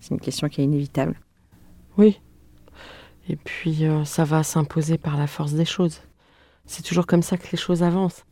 [0.00, 1.14] c'est une question qui est inévitable.
[1.96, 2.20] Oui.
[3.28, 6.00] Et puis, euh, ça va s'imposer par la force des choses.
[6.66, 8.24] C'est toujours comme ça que les choses avancent.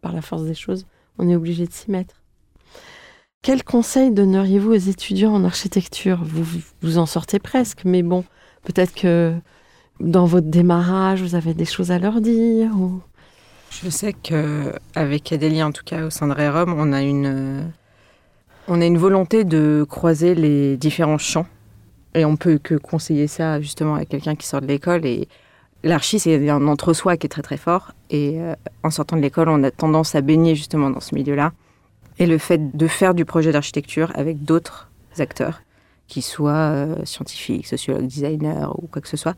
[0.00, 0.86] Par la force des choses,
[1.18, 2.22] on est obligé de s'y mettre.
[3.42, 6.20] Quel conseil donneriez-vous aux étudiants en architecture?
[6.22, 8.24] Vous, vous en sortez presque, mais bon,
[8.64, 9.34] peut-être que
[10.00, 12.70] dans votre démarrage, vous avez des choses à leur dire.
[13.70, 17.26] Je sais que avec Adélie, en tout cas au sein de Rerum, on a une
[17.26, 17.62] euh,
[18.66, 21.46] on a une volonté de croiser les différents champs
[22.14, 25.28] et on peut que conseiller ça justement à quelqu'un qui sort de l'école et
[25.82, 29.48] l'archi c'est un entre-soi qui est très très fort et euh, en sortant de l'école,
[29.48, 31.52] on a tendance à baigner justement dans ce milieu-là
[32.18, 35.62] et le fait de faire du projet d'architecture avec d'autres acteurs
[36.06, 39.34] qui soient euh, scientifiques, sociologues, designers ou quoi que ce soit,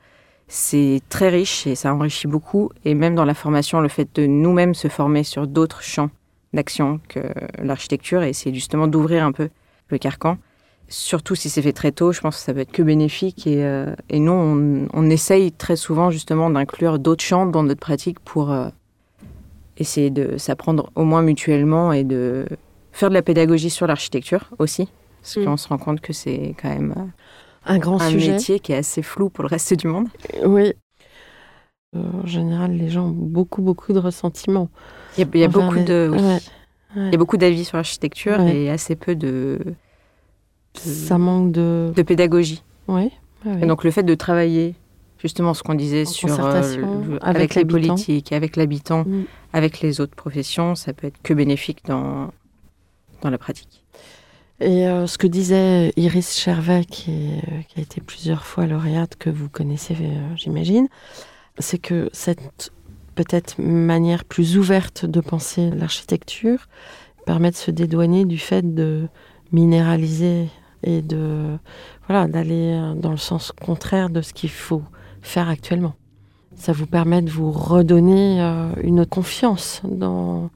[0.48, 2.70] c'est très riche et ça enrichit beaucoup.
[2.84, 6.10] Et même dans la formation, le fait de nous-mêmes se former sur d'autres champs
[6.52, 7.20] d'action que
[7.58, 9.48] l'architecture et essayer justement d'ouvrir un peu
[9.88, 10.38] le carcan.
[10.92, 13.46] Surtout si c'est fait très tôt, je pense que ça peut être que bénéfique.
[13.46, 17.78] Et, euh, et nous, on, on essaye très souvent justement d'inclure d'autres champs dans notre
[17.80, 18.68] pratique pour euh,
[19.76, 22.44] essayer de s'apprendre au moins mutuellement et de
[22.92, 24.88] faire de la pédagogie sur l'architecture aussi.
[25.22, 25.44] Parce Mm.
[25.44, 27.02] qu'on se rend compte que c'est quand même euh,
[27.66, 28.32] Un grand un sujet.
[28.32, 30.08] métier qui est assez flou pour le reste du monde.
[30.44, 30.72] Oui.
[31.94, 34.68] En général, les gens ont beaucoup, beaucoup de ressentiments.
[35.16, 36.18] Il y a, il y a envers beaucoup de, oui.
[36.20, 36.38] Ouais.
[36.96, 38.56] Il y a beaucoup d'avis sur l'architecture Ouais.
[38.62, 39.58] et assez peu de,
[40.74, 41.92] Ça manque de.
[41.94, 42.62] de pédagogie.
[42.88, 43.10] Oui.
[43.60, 44.74] Et donc le fait de travailler
[45.18, 49.24] justement ce qu'on disait En sur euh, le- avec avec, les politiques, avec l'habitant, Mm.
[49.52, 52.30] avec les autres professions, ça peut être que bénéfique dans,
[53.22, 53.84] dans la pratique.
[54.60, 58.66] Et euh, ce que disait Iris Chervet, qui, est- euh, qui a été plusieurs fois
[58.66, 60.88] lauréate, que vous connaissez, euh, j'imagine,
[61.58, 62.70] c'est que cette
[63.14, 66.66] peut-être manière plus ouverte de penser l'architecture
[67.26, 69.08] permet de se dédouaner du fait de
[69.52, 70.48] minéraliser
[70.82, 71.58] et de
[72.06, 74.82] voilà d'aller euh, dans le sens contraire de ce qu'il faut
[75.22, 75.94] faire actuellement.
[76.56, 80.50] Ça vous permet de vous redonner euh, une confiance dans,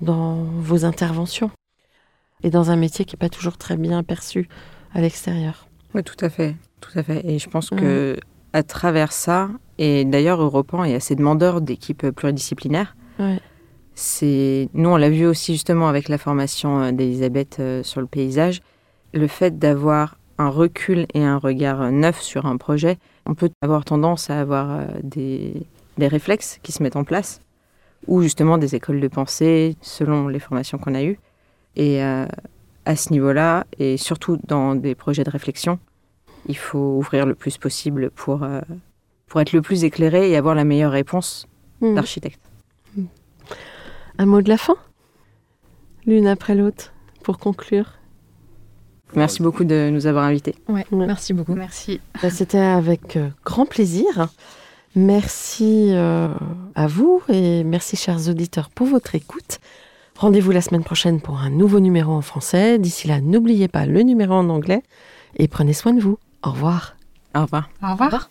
[0.00, 1.50] dans vos interventions
[2.42, 4.48] et dans un métier qui n'est pas toujours très bien perçu
[4.94, 5.66] à l'extérieur.
[5.94, 7.24] Oui, tout à fait, tout à fait.
[7.24, 8.16] Et je pense que
[8.52, 12.96] à travers ça, et d'ailleurs Europan est assez demandeur d'équipes pluridisciplinaires.
[13.18, 13.40] Ouais.
[13.94, 18.62] C'est nous on l'a vu aussi justement avec la formation euh, d'Elisabeth sur le paysage,
[19.12, 23.84] le fait d'avoir un recul et un regard neuf sur un projet, on peut avoir
[23.84, 25.54] tendance à avoir euh, des,
[25.98, 27.40] des réflexes qui se mettent en place
[28.06, 31.18] ou justement des écoles de pensée selon les formations qu'on a eues.
[31.76, 32.26] Et euh,
[32.84, 35.78] à ce niveau-là, et surtout dans des projets de réflexion,
[36.46, 38.60] il faut ouvrir le plus possible pour, euh,
[39.28, 41.46] pour être le plus éclairé et avoir la meilleure réponse
[41.82, 41.96] Hmm.
[41.96, 42.40] d'architecte.
[44.16, 44.76] Un mot de la fin?
[46.06, 46.92] L'une après l'autre,
[47.24, 47.98] pour conclure.
[49.14, 50.54] Merci beaucoup de nous avoir invités.
[50.68, 51.06] Ouais, Ouais.
[51.06, 51.54] merci beaucoup.
[51.54, 52.00] Merci.
[52.22, 54.28] Bah, C'était avec euh, grand plaisir.
[54.94, 56.28] Merci euh,
[56.74, 59.58] à vous et merci chers auditeurs pour votre écoute.
[60.18, 62.78] Rendez-vous la semaine prochaine pour un nouveau numéro en français.
[62.78, 64.82] D'ici là, n'oubliez pas le numéro en anglais
[65.36, 66.18] et prenez soin de vous.
[66.44, 66.96] Au revoir.
[67.34, 67.70] Au revoir.
[67.82, 68.30] Au revoir.